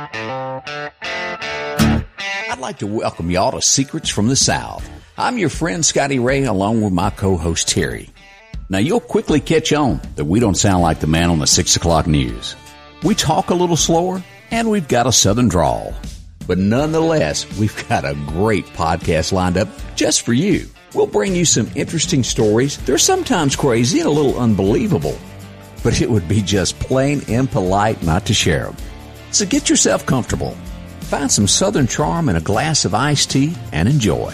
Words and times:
I'd 0.00 0.62
like 2.58 2.78
to 2.78 2.86
welcome 2.86 3.30
y'all 3.30 3.52
to 3.52 3.60
Secrets 3.60 4.08
from 4.08 4.28
the 4.28 4.36
South. 4.36 4.88
I'm 5.18 5.36
your 5.36 5.50
friend 5.50 5.84
Scotty 5.84 6.18
Ray 6.18 6.44
along 6.44 6.80
with 6.80 6.94
my 6.94 7.10
co-host 7.10 7.68
Terry. 7.68 8.08
Now 8.70 8.78
you'll 8.78 9.00
quickly 9.00 9.40
catch 9.40 9.74
on 9.74 10.00
that 10.16 10.24
we 10.24 10.40
don't 10.40 10.54
sound 10.54 10.80
like 10.80 11.00
the 11.00 11.06
man 11.06 11.28
on 11.28 11.38
the 11.38 11.46
six 11.46 11.76
o'clock 11.76 12.06
news. 12.06 12.56
We 13.02 13.14
talk 13.14 13.50
a 13.50 13.54
little 13.54 13.76
slower 13.76 14.24
and 14.50 14.70
we've 14.70 14.88
got 14.88 15.06
a 15.06 15.12
southern 15.12 15.48
drawl. 15.48 15.92
But 16.46 16.56
nonetheless, 16.56 17.46
we've 17.58 17.86
got 17.88 18.06
a 18.06 18.16
great 18.26 18.64
podcast 18.68 19.32
lined 19.32 19.58
up 19.58 19.68
just 19.96 20.22
for 20.22 20.32
you. 20.32 20.66
We'll 20.94 21.08
bring 21.08 21.36
you 21.36 21.44
some 21.44 21.70
interesting 21.74 22.24
stories. 22.24 22.78
They're 22.78 22.96
sometimes 22.96 23.54
crazy 23.54 23.98
and 23.98 24.08
a 24.08 24.12
little 24.12 24.38
unbelievable, 24.38 25.18
but 25.84 26.00
it 26.00 26.08
would 26.08 26.26
be 26.26 26.40
just 26.40 26.78
plain 26.78 27.20
impolite 27.28 28.02
not 28.02 28.24
to 28.26 28.34
share 28.34 28.64
them. 28.64 28.76
So 29.32 29.46
get 29.46 29.70
yourself 29.70 30.06
comfortable. 30.06 30.56
Find 31.02 31.30
some 31.30 31.48
southern 31.48 31.86
charm 31.86 32.28
in 32.28 32.36
a 32.36 32.40
glass 32.40 32.84
of 32.84 32.94
iced 32.94 33.30
tea 33.30 33.54
and 33.72 33.88
enjoy. 33.88 34.32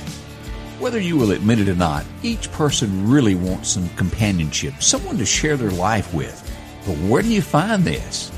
Whether 0.79 1.01
you 1.01 1.17
will 1.17 1.31
admit 1.31 1.59
it 1.59 1.69
or 1.69 1.75
not, 1.75 2.05
each 2.23 2.51
person 2.53 3.09
really 3.09 3.35
wants 3.35 3.71
some 3.71 3.89
companionship, 3.91 4.83
someone 4.83 5.17
to 5.19 5.27
share 5.27 5.57
their 5.57 5.71
life 5.71 6.13
with. 6.13 6.43
But 6.87 6.97
where 6.99 7.23
do 7.23 7.29
you 7.29 7.43
find 7.43 7.85
this? 7.85 8.31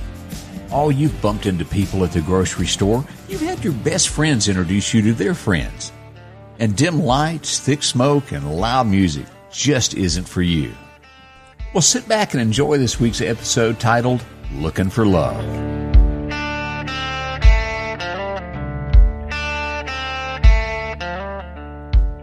Oh, 0.70 0.90
you've 0.90 1.20
bumped 1.20 1.46
into 1.46 1.64
people 1.64 2.04
at 2.04 2.12
the 2.12 2.20
grocery 2.20 2.66
store. 2.66 3.04
You've 3.28 3.40
had 3.40 3.64
your 3.64 3.72
best 3.72 4.08
friends 4.08 4.48
introduce 4.48 4.94
you 4.94 5.02
to 5.02 5.12
their 5.14 5.34
friends. 5.34 5.92
And 6.58 6.76
dim 6.76 7.02
lights, 7.02 7.58
thick 7.58 7.82
smoke, 7.82 8.32
and 8.32 8.56
loud 8.56 8.86
music 8.86 9.26
just 9.50 9.94
isn't 9.94 10.28
for 10.28 10.42
you. 10.42 10.72
Well, 11.74 11.82
sit 11.82 12.08
back 12.08 12.34
and 12.34 12.40
enjoy 12.40 12.78
this 12.78 13.00
week's 13.00 13.20
episode 13.20 13.80
titled 13.80 14.24
Looking 14.54 14.90
for 14.90 15.06
Love. 15.06 15.67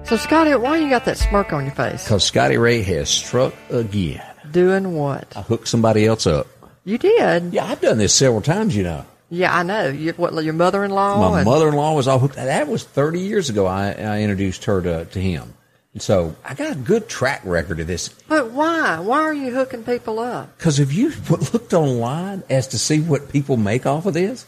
So, 0.06 0.18
Scotty, 0.18 0.54
why 0.54 0.78
you 0.78 0.90
got 0.90 1.06
that 1.06 1.18
smirk 1.18 1.52
on 1.52 1.66
your 1.66 1.74
face? 1.74 2.04
Because 2.04 2.24
Scotty 2.24 2.58
Ray 2.60 2.84
has 2.84 3.10
struck 3.10 3.56
again. 3.72 4.24
Doing 4.52 4.94
what? 4.94 5.36
I 5.36 5.42
hooked 5.42 5.68
somebody 5.68 6.06
else 6.06 6.28
up. 6.28 6.46
You 6.84 7.00
did? 7.00 7.52
Yeah, 7.52 7.66
I've 7.66 7.82
done 7.82 7.98
this 7.98 8.14
several 8.14 8.42
times, 8.42 8.76
you 8.76 8.84
know. 8.84 9.04
Yeah, 9.32 9.58
I 9.58 9.64
know. 9.64 9.90
You, 9.90 10.14
what, 10.14 10.44
your 10.44 10.54
mother-in-law? 10.54 11.32
My 11.32 11.40
and- 11.40 11.46
mother-in-law 11.46 11.96
was 11.96 12.08
all 12.08 12.20
hooked. 12.20 12.36
That 12.36 12.68
was 12.68 12.84
30 12.84 13.20
years 13.20 13.50
ago. 13.50 13.66
I, 13.66 13.94
I 13.94 14.22
introduced 14.22 14.66
her 14.66 14.80
to, 14.84 15.06
to 15.06 15.20
him. 15.20 15.56
And 15.94 16.02
so 16.04 16.36
I 16.46 16.54
got 16.54 16.74
a 16.74 16.76
good 16.76 17.10
track 17.10 17.42
record 17.44 17.80
of 17.80 17.88
this. 17.88 18.10
But 18.28 18.52
why? 18.52 19.00
Why 19.00 19.22
are 19.22 19.34
you 19.34 19.56
hooking 19.56 19.84
people 19.84 20.20
up? 20.20 20.56
Because 20.56 20.80
if 20.80 20.94
you 20.94 21.14
looked 21.30 21.74
online 21.74 22.44
as 22.48 22.68
to 22.70 22.78
see 22.78 23.00
what 23.02 23.30
people 23.30 23.58
make 23.58 23.88
off 23.88 24.06
of 24.06 24.14
this, 24.14 24.46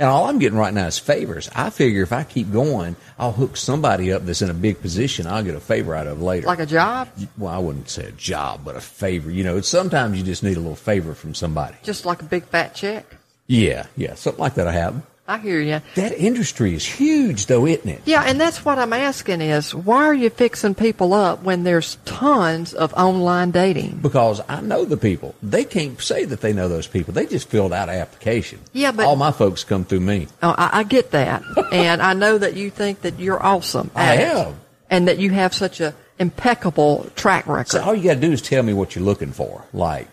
and 0.00 0.08
all 0.08 0.24
I'm 0.24 0.38
getting 0.38 0.58
right 0.58 0.72
now 0.72 0.86
is 0.86 0.98
favors. 0.98 1.50
I 1.54 1.68
figure 1.68 2.02
if 2.02 2.10
I 2.10 2.24
keep 2.24 2.50
going, 2.50 2.96
I'll 3.18 3.32
hook 3.32 3.58
somebody 3.58 4.12
up 4.12 4.24
that's 4.24 4.40
in 4.40 4.48
a 4.48 4.54
big 4.54 4.80
position. 4.80 5.26
I'll 5.26 5.44
get 5.44 5.54
a 5.54 5.60
favor 5.60 5.94
out 5.94 6.06
of 6.06 6.22
later. 6.22 6.46
Like 6.46 6.58
a 6.58 6.66
job? 6.66 7.08
well, 7.36 7.52
I 7.52 7.58
wouldn't 7.58 7.90
say 7.90 8.06
a 8.06 8.12
job, 8.12 8.62
but 8.64 8.76
a 8.76 8.80
favor. 8.80 9.30
You 9.30 9.44
know, 9.44 9.58
it's, 9.58 9.68
sometimes 9.68 10.16
you 10.16 10.24
just 10.24 10.42
need 10.42 10.56
a 10.56 10.60
little 10.60 10.74
favor 10.74 11.14
from 11.14 11.34
somebody. 11.34 11.76
Just 11.82 12.06
like 12.06 12.22
a 12.22 12.24
big 12.24 12.44
fat 12.44 12.74
check? 12.74 13.04
Yeah, 13.46 13.86
yeah, 13.94 14.14
something 14.14 14.40
like 14.40 14.54
that. 14.54 14.66
I 14.66 14.72
have. 14.72 15.02
I 15.30 15.38
hear 15.38 15.60
you. 15.60 15.80
That 15.94 16.12
industry 16.18 16.74
is 16.74 16.84
huge, 16.84 17.46
though, 17.46 17.64
isn't 17.66 17.88
it? 17.88 18.02
Yeah, 18.04 18.24
and 18.26 18.40
that's 18.40 18.64
what 18.64 18.78
I'm 18.80 18.92
asking 18.92 19.40
is 19.40 19.72
why 19.74 20.04
are 20.04 20.14
you 20.14 20.28
fixing 20.28 20.74
people 20.74 21.14
up 21.14 21.44
when 21.44 21.62
there's 21.62 21.96
tons 22.04 22.74
of 22.74 22.92
online 22.94 23.52
dating? 23.52 24.00
Because 24.02 24.40
I 24.48 24.60
know 24.60 24.84
the 24.84 24.96
people. 24.96 25.36
They 25.42 25.64
can't 25.64 26.00
say 26.00 26.24
that 26.24 26.40
they 26.40 26.52
know 26.52 26.68
those 26.68 26.88
people. 26.88 27.14
They 27.14 27.26
just 27.26 27.48
filled 27.48 27.72
out 27.72 27.88
an 27.88 27.94
application. 27.94 28.58
Yeah, 28.72 28.90
but- 28.90 29.06
all 29.06 29.14
my 29.16 29.30
folks 29.30 29.62
come 29.62 29.84
through 29.84 30.00
me. 30.00 30.26
Oh, 30.42 30.54
I, 30.58 30.80
I 30.80 30.82
get 30.82 31.12
that, 31.12 31.42
and 31.72 32.02
I 32.02 32.12
know 32.14 32.36
that 32.36 32.56
you 32.56 32.70
think 32.70 33.02
that 33.02 33.20
you're 33.20 33.40
awesome. 33.40 33.90
I 33.94 34.16
am. 34.16 34.56
and 34.90 35.06
that 35.06 35.18
you 35.18 35.30
have 35.30 35.54
such 35.54 35.80
a 35.80 35.94
impeccable 36.18 37.08
track 37.14 37.46
record. 37.46 37.68
So 37.68 37.82
all 37.82 37.94
you 37.94 38.04
got 38.04 38.14
to 38.14 38.20
do 38.20 38.32
is 38.32 38.42
tell 38.42 38.62
me 38.62 38.72
what 38.74 38.94
you're 38.96 39.04
looking 39.04 39.32
for. 39.32 39.64
Like 39.72 40.08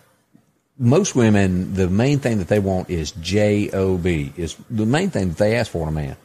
most 0.79 1.15
women, 1.15 1.73
the 1.73 1.89
main 1.89 2.19
thing 2.19 2.38
that 2.38 2.47
they 2.47 2.59
want 2.59 2.89
is 2.89 3.11
J 3.11 3.69
O 3.71 3.97
B. 3.97 4.33
Is 4.38 4.55
the 4.69 4.85
main 4.85 5.09
thing 5.09 5.29
that 5.29 5.38
they 5.38 5.55
ask 5.55 5.71
for 5.71 5.83
in 5.83 5.89
a 5.89 5.91
man. 5.91 6.15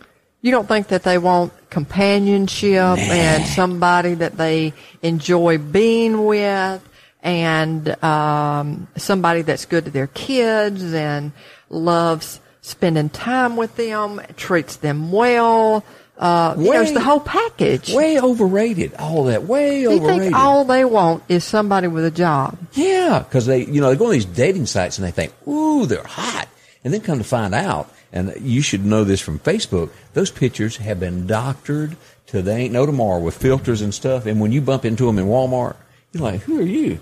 You 0.43 0.51
don't 0.51 0.67
think 0.67 0.89
that 0.89 1.05
they 1.05 1.19
want 1.19 1.53
companionship 1.71 2.99
and 2.99 3.45
somebody 3.47 4.15
that 4.15 4.37
they 4.37 4.73
enjoy 5.01 5.59
being 5.59 6.25
with 6.25 6.89
and 7.23 8.05
um, 8.05 8.89
somebody 8.97 9.43
that's 9.43 9.67
good 9.67 9.85
to 9.85 9.93
their 9.93 10.09
kids 10.09 10.93
and 10.93 11.31
loves 11.71 12.41
spending 12.61 13.09
time 13.09 13.57
with 13.57 13.77
them, 13.77 14.21
treats 14.37 14.77
them 14.77 15.13
well. 15.13 15.85
Uh, 16.23 16.55
you 16.57 16.73
know, 16.73 16.81
it's 16.81 16.93
the 16.93 17.01
whole 17.01 17.19
package. 17.19 17.93
Way 17.93 18.21
overrated. 18.21 18.95
All 18.95 19.25
that. 19.25 19.43
Way 19.43 19.81
you 19.81 19.91
overrated. 19.91 20.23
think 20.23 20.37
all 20.37 20.65
they 20.65 20.85
want 20.85 21.25
is 21.29 21.43
somebody 21.43 21.89
with 21.89 22.05
a 22.05 22.13
job. 22.13 22.57
Yeah, 22.75 23.25
because 23.27 23.47
they, 23.47 23.67
you 23.67 23.81
know, 23.81 23.91
they 23.91 23.97
go 23.97 24.07
on 24.07 24.13
these 24.13 24.25
dating 24.25 24.67
sites 24.67 24.99
and 24.99 25.07
they 25.07 25.11
think, 25.11 25.33
ooh, 25.49 25.85
they're 25.85 26.05
hot. 26.05 26.49
And 26.85 26.95
then 26.95 27.01
come 27.01 27.19
to 27.19 27.25
find 27.25 27.57
out, 27.57 27.93
and 28.13 28.33
you 28.41 28.63
should 28.63 28.85
know 28.85 29.03
this 29.03 29.21
from 29.21 29.41
Facebook, 29.41 29.91
those 30.15 30.31
pictures 30.31 30.77
have 30.77 31.01
been 31.01 31.27
doctored 31.27 31.97
to 32.29 32.41
they 32.41 32.55
ain't 32.55 32.73
no 32.73 32.87
tomorrow 32.87 33.19
with 33.19 33.37
filters 33.37 33.83
and 33.83 33.93
stuff. 33.93 34.25
And 34.25 34.41
when 34.41 34.53
you 34.53 34.61
bump 34.61 34.85
into 34.85 35.07
them 35.07 35.19
in 35.19 35.27
Walmart, 35.27 35.75
you're 36.13 36.23
like, 36.23 36.43
who 36.43 36.61
are 36.61 36.65
you? 36.65 37.01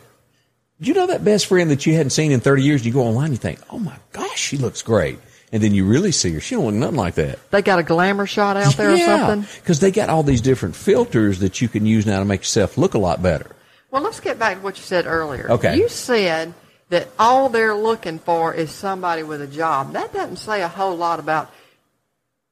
Do 0.80 0.88
you 0.88 0.94
know 0.94 1.08
that 1.08 1.24
best 1.24 1.44
friend 1.44 1.70
that 1.70 1.84
you 1.84 1.92
hadn't 1.92 2.10
seen 2.10 2.32
in 2.32 2.40
30 2.40 2.62
years? 2.62 2.86
You 2.86 2.92
go 2.94 3.02
online, 3.02 3.32
you 3.32 3.36
think, 3.36 3.60
oh 3.68 3.78
my 3.78 3.96
gosh, 4.12 4.40
she 4.40 4.56
looks 4.56 4.80
great. 4.80 5.18
And 5.52 5.62
then 5.62 5.74
you 5.74 5.84
really 5.84 6.12
see 6.12 6.32
her. 6.34 6.40
She 6.40 6.54
don't 6.54 6.64
look 6.64 6.74
nothing 6.74 6.96
like 6.96 7.14
that. 7.16 7.38
They 7.50 7.60
got 7.62 7.80
a 7.80 7.82
glamour 7.82 8.26
shot 8.26 8.56
out 8.56 8.76
there 8.76 8.92
or 8.92 8.98
something. 8.98 9.46
Because 9.60 9.80
they 9.80 9.90
got 9.90 10.08
all 10.08 10.22
these 10.22 10.40
different 10.40 10.76
filters 10.76 11.40
that 11.40 11.60
you 11.60 11.68
can 11.68 11.86
use 11.86 12.06
now 12.06 12.20
to 12.20 12.24
make 12.24 12.42
yourself 12.42 12.78
look 12.78 12.94
a 12.94 12.98
lot 12.98 13.20
better. 13.22 13.50
Well, 13.90 14.02
let's 14.02 14.20
get 14.20 14.38
back 14.38 14.58
to 14.58 14.62
what 14.62 14.76
you 14.76 14.84
said 14.84 15.06
earlier. 15.06 15.50
Okay. 15.50 15.76
You 15.76 15.88
said 15.88 16.54
that 16.90 17.08
all 17.18 17.48
they're 17.48 17.74
looking 17.74 18.20
for 18.20 18.54
is 18.54 18.70
somebody 18.70 19.24
with 19.24 19.42
a 19.42 19.48
job. 19.48 19.92
That 19.94 20.12
doesn't 20.12 20.36
say 20.36 20.62
a 20.62 20.68
whole 20.68 20.96
lot 20.96 21.18
about 21.18 21.50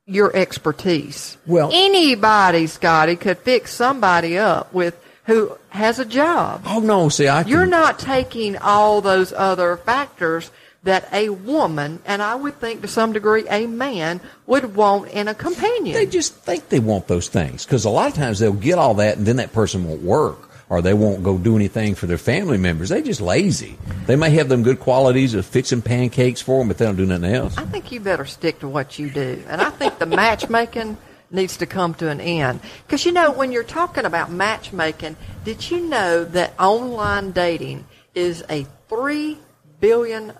your 0.06 0.34
expertise. 0.34 1.36
Well- 1.47 1.70
anybody, 1.72 2.66
Scotty, 2.66 3.15
could 3.15 3.38
fix 3.38 3.72
somebody 3.72 4.38
up 4.38 4.72
with 4.72 4.98
who 5.26 5.56
has 5.69 5.98
a 5.98 6.06
job. 6.06 6.62
Oh 6.65 6.80
no, 6.80 7.10
see, 7.10 7.28
I 7.28 7.42
can, 7.42 7.53
You're 7.53 7.66
not 7.66 7.98
taking 7.98 8.56
all 8.56 9.03
those 9.03 9.32
other 9.34 9.76
factors 9.76 10.50
that 10.84 11.12
a 11.12 11.28
woman, 11.28 12.00
and 12.06 12.22
I 12.22 12.34
would 12.34 12.61
think 12.61 12.83
to 12.83 12.89
some 12.89 13.12
degree 13.12 13.44
a 13.49 13.66
man, 13.66 14.21
would 14.47 14.77
want 14.77 15.11
in 15.11 15.28
a 15.28 15.34
companion. 15.34 15.94
They 15.94 16.06
just 16.06 16.34
think 16.34 16.69
they 16.69 16.78
want 16.81 17.09
those 17.09 17.28
things 17.28 17.65
because 17.65 17.84
a 17.84 17.91
lot 17.91 18.09
of 18.09 18.15
times 18.15 18.39
they'll 18.39 18.53
get 18.53 18.78
all 18.78 18.94
that 18.94 19.19
and 19.19 19.27
then 19.27 19.37
that 19.37 19.53
person 19.53 19.84
won't 19.84 20.03
work 20.03 20.49
or 20.71 20.83
they 20.83 20.94
won't 20.94 21.22
go 21.22 21.39
do 21.39 21.56
anything 21.56 21.94
for 21.94 22.06
their 22.06 22.19
family 22.19 22.59
members. 22.59 22.91
They 22.91 23.03
just 23.03 23.21
lazy. 23.21 23.78
They 24.06 24.16
may 24.16 24.31
have 24.31 24.49
them 24.49 24.62
good 24.62 24.81
qualities 24.81 25.34
of 25.34 25.47
fixing 25.47 25.83
pancakes 25.83 26.41
for 26.41 26.59
them, 26.59 26.69
but 26.69 26.78
they 26.78 26.84
don't 26.84 26.97
do 26.97 27.06
nothing 27.06 27.33
else. 27.33 27.56
I 27.56 27.65
think 27.65 27.91
you 27.91 28.00
better 28.00 28.27
stick 28.27 28.60
to 28.60 28.69
what 28.69 28.99
you 28.99 29.10
do. 29.10 29.43
And 29.49 29.60
I 29.60 29.71
think 29.71 29.99
the 29.99 30.06
matchmaking 30.06 30.99
needs 31.31 31.56
to 31.59 31.66
come 31.66 31.95
to 31.95 32.09
an 32.09 32.21
end. 32.21 32.60
Because, 32.87 33.05
you 33.05 33.12
know, 33.12 33.33
when 33.33 33.53
you're 33.53 33.65
talking 33.65 34.05
about 34.05 34.31
matchmaking, 34.31 35.16
did 35.45 35.71
you 35.71 35.81
know 35.81 36.25
that 36.25 36.59
online 36.59 37.33
dating 37.33 37.87
is 38.15 38.45
a 38.49 38.66
$3 38.91 39.39
billion 39.81 40.33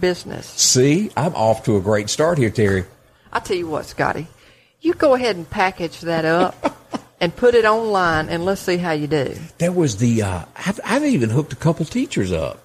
business? 0.00 0.46
See, 0.46 1.10
I'm 1.16 1.34
off 1.34 1.64
to 1.64 1.76
a 1.76 1.80
great 1.80 2.10
start 2.10 2.38
here, 2.38 2.50
Terry. 2.50 2.84
I 3.32 3.40
tell 3.40 3.56
you 3.56 3.68
what, 3.68 3.86
Scotty, 3.86 4.26
you 4.80 4.94
go 4.94 5.14
ahead 5.14 5.36
and 5.36 5.48
package 5.48 6.00
that 6.02 6.24
up 6.24 6.78
and 7.20 7.34
put 7.34 7.54
it 7.54 7.64
online 7.64 8.28
and 8.28 8.44
let's 8.44 8.60
see 8.60 8.76
how 8.76 8.92
you 8.92 9.06
do. 9.06 9.34
There 9.58 9.72
was 9.72 9.96
the, 9.96 10.22
uh, 10.22 10.44
I've, 10.56 10.80
I've 10.84 11.04
even 11.04 11.30
hooked 11.30 11.52
a 11.52 11.56
couple 11.56 11.84
teachers 11.84 12.32
up. 12.32 12.60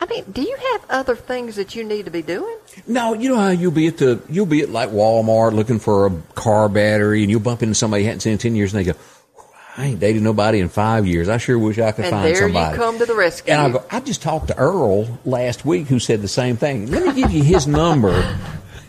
I 0.00 0.06
mean, 0.06 0.24
do 0.30 0.42
you 0.42 0.56
have 0.72 0.86
other 0.90 1.16
things 1.16 1.56
that 1.56 1.74
you 1.74 1.82
need 1.82 2.04
to 2.04 2.10
be 2.10 2.22
doing? 2.22 2.56
No, 2.86 3.14
you 3.14 3.30
know 3.30 3.36
how 3.36 3.48
you'll 3.48 3.72
be 3.72 3.88
at 3.88 3.98
the, 3.98 4.22
you'll 4.30 4.46
be 4.46 4.62
at 4.62 4.70
like 4.70 4.90
Walmart 4.90 5.54
looking 5.54 5.80
for 5.80 6.06
a 6.06 6.10
car 6.34 6.68
battery 6.68 7.22
and 7.22 7.30
you'll 7.30 7.40
bump 7.40 7.62
into 7.62 7.74
somebody 7.74 8.04
you 8.04 8.08
hadn't 8.08 8.20
seen 8.20 8.34
in 8.34 8.38
10 8.38 8.54
years 8.54 8.72
and 8.72 8.84
they 8.86 8.92
go, 8.92 8.98
I 9.78 9.86
ain't 9.86 10.00
dated 10.00 10.22
nobody 10.22 10.58
in 10.58 10.68
five 10.68 11.06
years. 11.06 11.28
I 11.28 11.36
sure 11.38 11.56
wish 11.58 11.78
I 11.78 11.92
could 11.92 12.06
And 12.06 12.10
find 12.12 12.26
there 12.26 12.34
somebody. 12.36 12.72
you 12.76 12.82
come 12.82 12.98
to 12.98 13.06
the 13.06 13.14
rescue. 13.14 13.52
And 13.52 13.62
I 13.62 13.70
go, 13.70 13.84
I 13.90 14.00
just 14.00 14.20
talked 14.20 14.48
to 14.48 14.58
Earl 14.58 15.20
last 15.24 15.64
week 15.64 15.86
who 15.86 16.00
said 16.00 16.20
the 16.20 16.26
same 16.28 16.56
thing. 16.56 16.90
Let 16.90 17.06
me 17.06 17.12
give 17.22 17.30
you 17.30 17.44
his 17.44 17.66
number. 17.68 18.10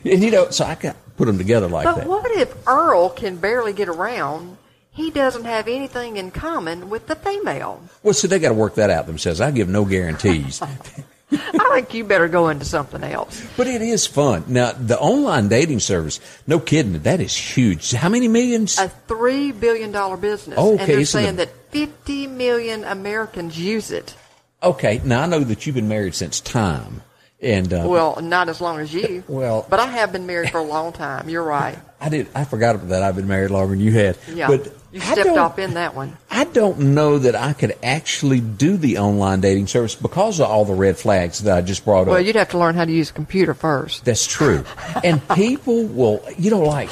And 0.04 0.24
you 0.24 0.32
know, 0.32 0.50
so 0.50 0.66
I 0.66 0.74
got 0.76 0.96
put 1.16 1.26
them 1.26 1.38
together 1.38 1.68
like 1.68 1.86
But 1.86 1.96
that. 1.98 2.08
what 2.08 2.32
if 2.32 2.54
Earl 2.68 3.10
can 3.10 3.36
barely 3.38 3.72
get 3.72 3.88
around? 3.88 4.58
He 4.92 5.12
doesn't 5.12 5.46
have 5.46 5.68
anything 5.68 6.18
in 6.18 6.32
common 6.32 6.90
with 6.90 7.06
the 7.08 7.16
female. 7.16 7.82
Well, 8.02 8.14
so 8.16 8.28
they 8.28 8.40
got 8.40 8.50
to 8.50 8.56
work 8.56 8.76
that 8.76 8.90
out 8.90 9.06
themselves. 9.06 9.40
I 9.42 9.52
give 9.52 9.70
no 9.70 9.86
guarantees, 9.86 10.62
I 11.32 11.70
think 11.76 11.94
you 11.94 12.04
better 12.04 12.28
go 12.28 12.50
into 12.50 12.66
something 12.66 13.04
else. 13.04 13.46
but 13.56 13.68
it 13.68 13.82
is 13.82 14.08
fun. 14.08 14.46
Now, 14.48 14.72
the 14.72 14.98
online 15.00 15.48
dating 15.48 15.80
service, 15.80 16.20
no 16.48 16.60
kidding, 16.60 16.94
that 17.00 17.20
is 17.22 17.36
huge. 17.36 17.92
How 17.92 18.10
many 18.10 18.28
millions? 18.28 18.78
A 18.80 18.90
three 19.08 19.52
billion 19.52 19.92
dollar 19.92 20.18
business, 20.18 20.58
Okay, 20.58 20.78
and 20.82 20.90
they're 20.92 21.06
saying 21.06 21.36
the- 21.36 21.46
that 21.46 21.54
fifty 21.72 22.26
million 22.28 22.84
Americans 22.84 23.58
use 23.60 23.92
it. 23.92 24.16
Okay, 24.64 25.02
now 25.04 25.22
I 25.24 25.26
know 25.28 25.40
that 25.42 25.66
you've 25.66 25.76
been 25.76 25.88
married 25.88 26.16
since 26.16 26.40
time. 26.42 27.02
And 27.42 27.72
uh, 27.74 27.86
Well, 27.88 28.20
not 28.22 28.50
as 28.50 28.60
long 28.60 28.80
as 28.80 28.94
you. 28.94 29.24
Well- 29.28 29.66
but 29.70 29.80
I 29.80 29.86
have 29.86 30.12
been 30.12 30.26
married 30.26 30.50
for 30.50 30.58
a 30.58 30.64
long 30.64 30.92
time. 30.92 31.30
You're 31.30 31.44
right. 31.44 31.78
I 32.02 32.10
did. 32.10 32.28
I 32.36 32.44
forgot 32.44 32.76
about 32.76 32.90
that. 32.90 33.04
I've 33.04 33.16
been 33.16 33.28
married 33.28 33.52
longer 33.52 33.76
than 33.76 33.80
you 33.80 33.92
had. 33.94 34.18
Yeah, 34.34 34.48
but 34.48 34.74
you 34.92 35.00
stepped 35.00 35.30
off 35.38 35.60
in 35.60 35.74
that 35.76 35.96
one. 35.96 36.18
I 36.32 36.46
don't 36.46 36.80
know 36.96 37.20
that 37.20 37.36
I 37.36 37.54
could 37.54 37.76
actually 37.84 38.40
do 38.40 38.78
the 38.78 38.98
online 38.98 39.42
dating 39.42 39.68
service 39.68 39.96
because 39.96 40.40
of 40.40 40.50
all 40.50 40.66
the 40.66 40.74
red 40.74 40.98
flags 40.98 41.40
that 41.44 41.58
I 41.58 41.62
just 41.62 41.86
brought 41.86 42.06
Well, 42.08 42.16
up. 42.16 42.18
Well, 42.18 42.22
you'd 42.22 42.36
have 42.36 42.50
to 42.50 42.58
learn 42.58 42.76
how 42.76 42.86
to 42.86 42.92
use 42.92 43.10
a 43.10 43.14
computer 43.14 43.54
first. 43.54 44.06
That's 44.06 44.26
true. 44.26 44.64
and 45.04 45.22
people 45.36 45.86
will, 45.86 46.24
you 46.38 46.50
know, 46.52 46.62
like, 46.62 46.90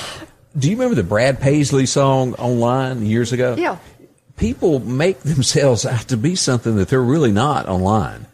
do 0.57 0.69
you 0.69 0.75
remember 0.75 0.95
the 0.95 1.03
Brad 1.03 1.39
Paisley 1.39 1.85
song 1.85 2.33
online 2.35 3.05
years 3.05 3.31
ago? 3.33 3.55
Yeah. 3.57 3.77
People 4.35 4.79
make 4.79 5.19
themselves 5.21 5.85
out 5.85 6.07
to 6.09 6.17
be 6.17 6.35
something 6.35 6.75
that 6.75 6.89
they're 6.89 7.01
really 7.01 7.31
not 7.31 7.67
online. 7.67 8.27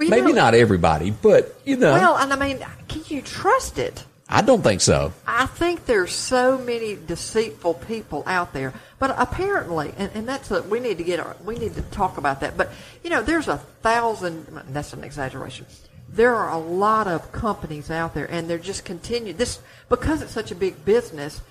Well, 0.00 0.08
Maybe 0.08 0.28
know- 0.28 0.32
not 0.42 0.54
everybody, 0.54 1.10
but 1.12 1.56
you 1.64 1.76
know, 1.76 1.92
Well, 1.92 2.16
and 2.16 2.32
I 2.32 2.36
mean, 2.36 2.58
can 2.88 3.02
you 3.06 3.22
trust 3.22 3.78
it? 3.78 4.04
I 4.32 4.40
don't 4.40 4.62
think 4.62 4.80
so. 4.80 5.12
I 5.26 5.44
think 5.44 5.84
there's 5.84 6.10
so 6.10 6.56
many 6.56 6.96
deceitful 6.96 7.74
people 7.74 8.22
out 8.26 8.54
there, 8.54 8.72
but 8.98 9.14
apparently, 9.18 9.92
and, 9.98 10.10
and 10.14 10.26
that's 10.26 10.50
a, 10.50 10.62
we 10.62 10.80
need 10.80 10.96
to 10.96 11.04
get 11.04 11.20
our, 11.20 11.36
we 11.44 11.58
need 11.58 11.74
to 11.74 11.82
talk 11.82 12.16
about 12.16 12.40
that. 12.40 12.56
But 12.56 12.72
you 13.04 13.10
know, 13.10 13.22
there's 13.22 13.48
a 13.48 13.58
thousand. 13.58 14.46
That's 14.70 14.94
an 14.94 15.04
exaggeration. 15.04 15.66
There 16.08 16.34
are 16.34 16.50
a 16.50 16.58
lot 16.58 17.08
of 17.08 17.30
companies 17.30 17.90
out 17.90 18.14
there, 18.14 18.24
and 18.24 18.48
they're 18.48 18.56
just 18.56 18.86
continue 18.86 19.34
this 19.34 19.60
because 19.90 20.22
it's 20.22 20.32
such 20.32 20.50
a 20.50 20.54
big 20.54 20.82
business. 20.82 21.42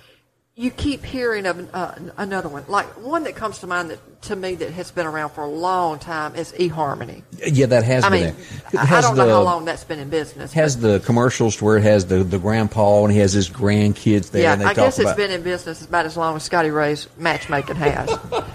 You 0.54 0.70
keep 0.70 1.02
hearing 1.02 1.46
of 1.46 1.74
uh, 1.74 1.94
another 2.18 2.50
one, 2.50 2.64
like 2.68 2.86
one 3.00 3.24
that 3.24 3.34
comes 3.34 3.60
to 3.60 3.66
mind 3.66 3.88
that 3.88 4.22
to 4.22 4.36
me 4.36 4.54
that 4.56 4.70
has 4.72 4.90
been 4.90 5.06
around 5.06 5.30
for 5.30 5.44
a 5.44 5.48
long 5.48 5.98
time 5.98 6.36
is 6.36 6.52
eHarmony. 6.52 7.22
Yeah, 7.38 7.64
that 7.66 7.84
has 7.84 8.04
I 8.04 8.10
been 8.10 8.24
mean, 8.26 8.34
there. 8.70 8.84
It 8.84 8.92
I 8.92 9.00
don't 9.00 9.16
know 9.16 9.28
how 9.30 9.42
long 9.42 9.64
that's 9.64 9.84
been 9.84 9.98
in 9.98 10.10
business. 10.10 10.52
Has 10.52 10.78
the 10.78 11.00
commercials 11.00 11.56
to 11.56 11.64
where 11.64 11.78
it 11.78 11.84
has 11.84 12.04
the, 12.04 12.22
the 12.22 12.38
grandpa 12.38 13.04
and 13.04 13.12
he 13.12 13.18
has 13.20 13.32
his 13.32 13.48
grandkids 13.48 14.30
there 14.30 14.42
Yeah, 14.42 14.52
and 14.52 14.60
they 14.60 14.66
I 14.66 14.74
guess 14.74 14.98
it's 14.98 15.14
been 15.14 15.30
in 15.30 15.42
business 15.42 15.82
about 15.86 16.04
as 16.04 16.18
long 16.18 16.36
as 16.36 16.42
Scotty 16.42 16.70
Ray's 16.70 17.08
matchmaking 17.16 17.76
has. 17.76 18.14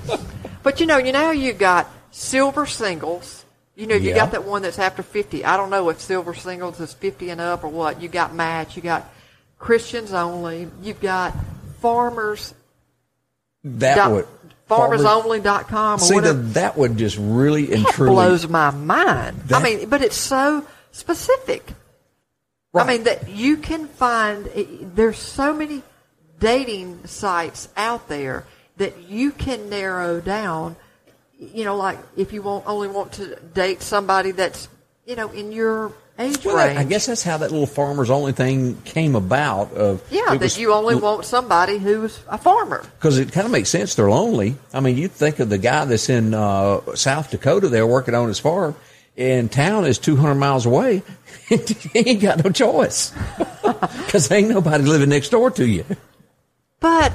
but 0.64 0.80
you 0.80 0.86
know, 0.86 1.00
you 1.00 1.12
know, 1.12 1.32
you 1.32 1.52
got 1.52 1.90
silver 2.12 2.68
singles. 2.68 3.44
You 3.76 3.88
know, 3.88 3.96
you 3.96 4.10
Yeah. 4.10 4.18
got 4.18 4.32
that 4.34 4.44
one 4.44 4.62
that's 4.62 4.78
after 4.78 5.02
fifty. 5.02 5.44
I 5.44 5.58
don't 5.58 5.72
know 5.72 5.90
if 5.90 6.00
silver 6.00 6.36
singles 6.36 6.80
is 6.80 6.94
fifty 6.94 7.32
and 7.32 7.42
up 7.42 7.64
or 7.64 7.70
what. 7.70 8.04
You 8.04 8.08
got 8.08 8.36
match. 8.36 8.76
You 8.76 8.84
got 8.84 9.12
Christians 9.58 10.14
only. 10.14 10.68
You've 10.84 11.02
got 11.02 11.34
farmers. 11.82 12.54
that 13.64 13.96
dot, 13.96 14.12
would 14.12 14.28
farmersonly.com 14.70 16.00
or 16.00 16.04
See, 16.04 16.20
the, 16.20 16.34
that 16.34 16.78
would 16.78 16.98
just 16.98 17.18
really 17.20 17.72
and 17.74 17.86
that 17.86 17.94
truly 17.94 18.12
blows 18.12 18.48
my 18.48 18.72
mind. 18.72 19.42
That- 19.46 19.62
I 19.62 19.64
mean, 19.64 19.90
but 19.90 20.02
it's 20.02 20.18
so 20.18 20.66
specific. 20.92 21.64
Right. 22.74 22.84
I 22.84 22.88
mean 22.88 23.04
that 23.06 23.30
you 23.30 23.58
can 23.58 23.88
find. 23.88 24.50
Eh, 24.54 24.66
there's 24.82 25.18
so 25.18 25.54
many 25.54 25.82
dating 26.40 27.08
sites 27.08 27.70
out 27.78 28.08
there 28.10 28.46
that 28.76 29.10
you 29.10 29.32
can 29.32 29.70
narrow 29.70 30.20
down. 30.20 30.76
You 31.40 31.64
know, 31.64 31.76
like 31.76 31.98
if 32.16 32.34
you 32.34 32.42
want 32.42 32.66
only 32.68 32.88
want 32.90 33.14
to 33.14 33.36
date 33.54 33.82
somebody 33.82 34.32
that's 34.32 34.68
you 35.06 35.16
know 35.16 35.30
in 35.32 35.52
your 35.52 35.94
age 36.20 36.44
Well, 36.46 36.56
range. 36.58 36.78
I 36.80 36.84
guess 36.84 37.06
that's 37.06 37.24
how 37.24 37.38
that 37.38 37.52
little 37.52 37.68
farmers 37.68 38.10
only 38.10 38.32
thing 38.32 38.82
came 38.84 39.16
about. 39.16 39.74
Of 39.74 40.02
yeah, 40.12 40.26
that 40.30 40.40
was- 40.42 40.58
you 40.58 40.74
only 40.74 40.96
want 40.96 41.26
somebody 41.26 41.78
who's 41.78 42.20
a 42.28 42.38
farmer. 42.38 42.84
because 42.98 43.18
it 43.20 43.32
kind 43.32 43.46
of 43.46 43.52
makes 43.52 43.70
sense. 43.70 43.96
They're 43.96 44.10
lonely. 44.10 44.56
I 44.74 44.80
mean, 44.80 44.98
you 44.98 45.08
think 45.08 45.40
of 45.40 45.50
the 45.50 45.58
guy 45.58 45.86
that's 45.86 46.10
in 46.10 46.34
uh, 46.34 46.82
South 46.96 47.30
Dakota 47.32 47.70
there 47.70 47.86
working 47.88 48.16
on 48.16 48.28
his 48.28 48.40
farm, 48.40 48.76
and 49.18 49.52
town 49.52 49.86
is 49.86 49.98
200 50.00 50.36
miles 50.36 50.66
away. 50.66 51.04
he 51.50 51.60
ain't 51.96 52.22
got 52.22 52.44
no 52.44 52.52
choice 52.52 53.14
because 53.64 54.30
ain't 54.32 54.50
nobody 54.50 54.84
living 54.84 55.10
next 55.10 55.30
door 55.30 55.50
to 55.52 55.66
you. 55.68 55.86
But 56.80 57.14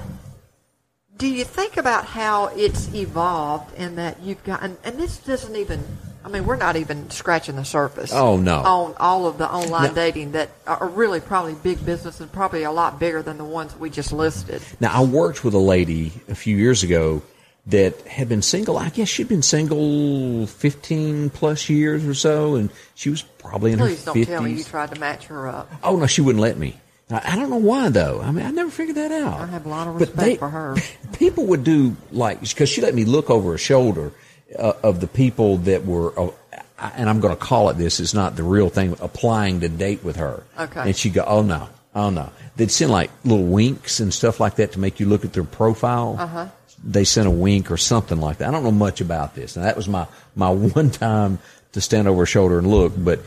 do 1.16 1.28
you 1.28 1.44
think 1.44 1.76
about 1.76 2.04
how 2.06 2.46
it's 2.56 2.92
evolved 2.94 3.74
and 3.76 3.96
that 3.98 4.20
you've 4.22 4.42
got, 4.42 4.62
and, 4.62 4.76
and 4.82 4.98
this 4.98 5.18
doesn't 5.18 5.54
even, 5.54 5.84
I 6.24 6.28
mean, 6.28 6.44
we're 6.46 6.56
not 6.56 6.76
even 6.76 7.10
scratching 7.10 7.56
the 7.56 7.64
surface. 7.64 8.12
Oh, 8.12 8.36
no. 8.36 8.56
On 8.58 8.94
all 8.98 9.26
of 9.26 9.38
the 9.38 9.50
online 9.50 9.88
No. 9.88 9.94
dating 9.94 10.32
that 10.32 10.50
are 10.66 10.86
really 10.88 11.20
probably 11.20 11.54
big 11.54 11.84
business 11.84 12.20
and 12.20 12.30
probably 12.30 12.62
a 12.62 12.70
lot 12.70 12.98
bigger 13.00 13.22
than 13.22 13.38
the 13.38 13.44
ones 13.44 13.74
we 13.76 13.90
just 13.90 14.12
listed. 14.12 14.62
Now, 14.80 14.92
I 14.92 15.04
worked 15.04 15.44
with 15.44 15.54
a 15.54 15.58
lady 15.58 16.12
a 16.28 16.34
few 16.34 16.56
years 16.56 16.82
ago 16.82 17.22
that 17.66 18.00
had 18.02 18.28
been 18.28 18.42
single. 18.42 18.76
I 18.78 18.88
guess 18.90 19.08
she'd 19.08 19.28
been 19.28 19.42
single 19.42 20.46
15 20.46 21.30
plus 21.30 21.68
years 21.68 22.06
or 22.06 22.14
so, 22.14 22.54
and 22.56 22.70
she 22.94 23.10
was 23.10 23.22
probably 23.22 23.72
in 23.72 23.78
Please 23.78 24.04
her 24.04 24.12
Please 24.12 24.26
don't 24.26 24.26
50s. 24.26 24.26
tell 24.26 24.42
me 24.42 24.52
you 24.52 24.64
tried 24.64 24.94
to 24.94 25.00
match 25.00 25.26
her 25.26 25.48
up. 25.48 25.70
Oh 25.82 25.96
no, 25.96 26.06
she 26.06 26.20
wouldn't 26.22 26.42
let 26.42 26.56
me. 26.58 26.78
I 27.10 27.36
don't 27.36 27.50
know 27.50 27.56
why 27.58 27.88
though. 27.90 28.20
I 28.22 28.30
mean, 28.32 28.46
I 28.46 28.50
never 28.50 28.70
figured 28.70 28.96
that 28.96 29.12
out. 29.12 29.40
I 29.40 29.46
have 29.46 29.66
a 29.66 29.68
lot 29.68 29.86
of 29.86 30.00
respect 30.00 30.38
for 30.38 30.48
her. 30.48 30.76
People 31.18 31.46
would 31.46 31.62
do 31.62 31.94
like 32.10 32.40
because 32.40 32.68
she 32.70 32.80
let 32.80 32.94
me 32.94 33.04
look 33.04 33.28
over 33.28 33.52
her 33.52 33.58
shoulder 33.58 34.12
uh, 34.58 34.72
of 34.82 35.00
the 35.00 35.06
people 35.06 35.58
that 35.58 35.84
were, 35.84 36.18
uh, 36.18 36.30
and 36.78 37.08
I'm 37.08 37.20
going 37.20 37.34
to 37.34 37.40
call 37.40 37.68
it 37.70 37.74
this. 37.74 38.00
It's 38.00 38.14
not 38.14 38.36
the 38.36 38.42
real 38.42 38.68
thing. 38.68 38.96
Applying 39.00 39.60
to 39.60 39.68
date 39.68 40.04
with 40.04 40.16
her. 40.16 40.42
Okay. 40.58 40.80
And 40.80 40.96
she'd 40.96 41.14
go, 41.14 41.24
"Oh 41.26 41.42
no, 41.42 41.68
oh 41.94 42.10
no." 42.10 42.30
They'd 42.56 42.70
send 42.70 42.90
like 42.90 43.10
little 43.24 43.44
winks 43.44 44.00
and 44.00 44.12
stuff 44.12 44.40
like 44.40 44.56
that 44.56 44.72
to 44.72 44.78
make 44.78 45.00
you 45.00 45.06
look 45.06 45.24
at 45.24 45.32
their 45.32 45.44
profile. 45.44 46.16
Uh-huh. 46.18 46.48
They 46.84 47.04
sent 47.04 47.26
a 47.28 47.30
wink 47.30 47.70
or 47.70 47.76
something 47.76 48.20
like 48.20 48.38
that. 48.38 48.48
I 48.48 48.50
don't 48.50 48.64
know 48.64 48.72
much 48.72 49.00
about 49.00 49.34
this. 49.34 49.56
Now 49.56 49.62
that 49.62 49.76
was 49.76 49.88
my 49.88 50.06
my 50.34 50.50
one 50.50 50.90
time 50.90 51.38
to 51.72 51.80
stand 51.80 52.08
over 52.08 52.20
her 52.20 52.26
shoulder 52.26 52.58
and 52.58 52.66
look, 52.66 52.92
but 52.96 53.20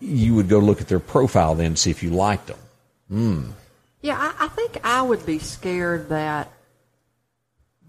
you 0.00 0.34
would 0.34 0.48
go 0.48 0.58
look 0.58 0.80
at 0.80 0.88
their 0.88 1.00
profile 1.00 1.54
then 1.54 1.72
to 1.72 1.76
see 1.76 1.90
if 1.90 2.02
you 2.02 2.10
liked 2.10 2.50
them. 3.08 3.54
Yeah, 4.02 4.16
I, 4.18 4.44
I 4.44 4.48
think 4.48 4.78
I 4.84 5.02
would 5.02 5.26
be 5.26 5.38
scared 5.38 6.08
that 6.10 6.50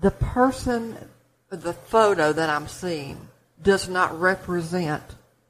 the 0.02 0.12
person, 0.12 0.98
the 1.50 1.74
photo 1.74 2.34
that 2.34 2.50
I'm 2.50 2.68
seeing, 2.68 3.18
does 3.62 3.90
not 3.90 4.20
represent 4.20 5.04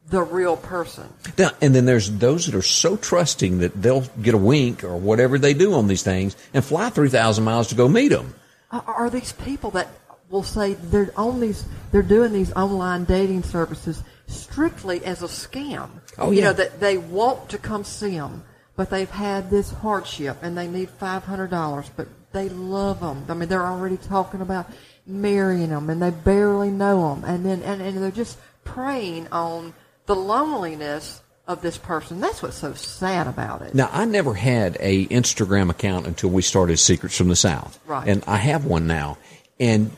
the 0.10 0.24
real 0.24 0.56
person. 0.56 1.08
Now, 1.38 1.52
and 1.62 1.76
then 1.76 1.86
there's 1.86 2.10
those 2.10 2.46
that 2.46 2.56
are 2.56 2.62
so 2.62 2.96
trusting 2.96 3.60
that 3.60 3.82
they'll 3.82 4.06
get 4.22 4.34
a 4.34 4.38
wink 4.38 4.84
or 4.84 4.96
whatever 4.96 5.38
they 5.38 5.54
do 5.54 5.74
on 5.74 5.88
these 5.88 6.04
things 6.04 6.36
and 6.54 6.64
fly 6.64 6.90
3,000 6.90 7.44
miles 7.44 7.68
to 7.68 7.76
go 7.76 7.88
meet 7.90 8.10
them. 8.10 8.34
Are, 8.72 8.84
are 8.88 9.10
these 9.10 9.34
people 9.34 9.72
that 9.72 9.90
will 10.30 10.44
say 10.44 10.74
they're 10.76 11.12
on 11.18 11.40
these, 11.40 11.66
they're 11.92 12.02
doing 12.02 12.32
these 12.32 12.54
online 12.54 13.04
dating 13.04 13.44
services 13.44 14.02
strictly 14.28 15.04
as 15.04 15.24
a 15.24 15.28
scam? 15.28 15.90
Oh, 16.18 16.32
yeah. 16.32 16.38
You 16.38 16.42
know 16.44 16.54
that 16.54 16.80
they 16.80 16.98
want 16.98 17.50
to 17.50 17.58
come 17.58 17.84
see 17.84 18.12
them, 18.12 18.44
but 18.78 18.90
they've 18.90 19.10
had 19.10 19.50
this 19.50 19.72
hardship 19.72 20.38
and 20.42 20.58
they 20.58 20.68
need 20.68 20.90
five 20.90 21.24
hundred 21.24 21.50
dollars, 21.50 21.90
but 21.96 22.08
they 22.32 22.50
love 22.50 23.00
them. 23.02 23.26
I 23.30 23.34
mean, 23.34 23.50
they're 23.50 23.66
already 23.66 23.98
talking 23.98 24.42
about 24.42 24.68
marrying 25.08 25.70
them, 25.70 25.90
and 25.90 26.02
they 26.02 26.12
barely 26.12 26.70
know 26.70 27.16
them, 27.16 27.24
and 27.24 27.46
then 27.46 27.62
and, 27.64 27.82
and 27.82 27.98
they're 27.98 28.12
just 28.12 28.38
preying 28.64 29.28
on 29.32 29.74
the 30.06 30.16
loneliness 30.16 31.22
of 31.48 31.62
this 31.62 31.78
person. 31.78 32.20
That's 32.20 32.44
what's 32.44 32.58
so 32.58 32.74
sad 32.74 33.26
about 33.26 33.62
it. 33.62 33.74
Now, 33.74 33.90
I 33.92 34.06
never 34.06 34.34
had 34.34 34.78
a 34.82 35.06
Instagram 35.08 35.70
account 35.70 36.06
until 36.06 36.30
we 36.30 36.42
started 36.42 36.78
Secrets 36.78 37.18
from 37.18 37.30
the 37.30 37.38
South. 37.38 37.80
Right. 37.88 38.08
And 38.08 38.24
I 38.28 38.36
have 38.36 38.66
one 38.66 38.86
now. 38.86 39.18
And 39.60 39.92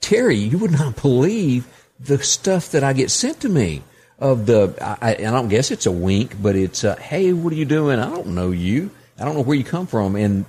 Terry, 0.00 0.36
you 0.36 0.56
would 0.58 0.72
not 0.72 1.00
believe 1.02 1.66
the 2.00 2.18
stuff 2.22 2.70
that 2.70 2.82
I 2.82 2.94
get 2.94 3.10
sent 3.10 3.40
to 3.40 3.48
me 3.50 3.82
of 4.18 4.46
the, 4.46 4.74
I, 4.80 5.12
I 5.12 5.14
don't 5.16 5.48
guess 5.48 5.70
it's 5.70 5.84
a 5.84 5.92
wink, 5.92 6.40
but 6.40 6.56
it's, 6.56 6.82
uh, 6.82 6.96
hey, 6.96 7.34
what 7.34 7.52
are 7.52 7.56
you 7.56 7.66
doing? 7.66 7.98
I 7.98 8.08
don't 8.08 8.28
know 8.28 8.50
you. 8.50 8.90
I 9.18 9.26
don't 9.26 9.34
know 9.34 9.42
where 9.42 9.56
you 9.56 9.64
come 9.64 9.86
from. 9.86 10.16
And 10.16 10.46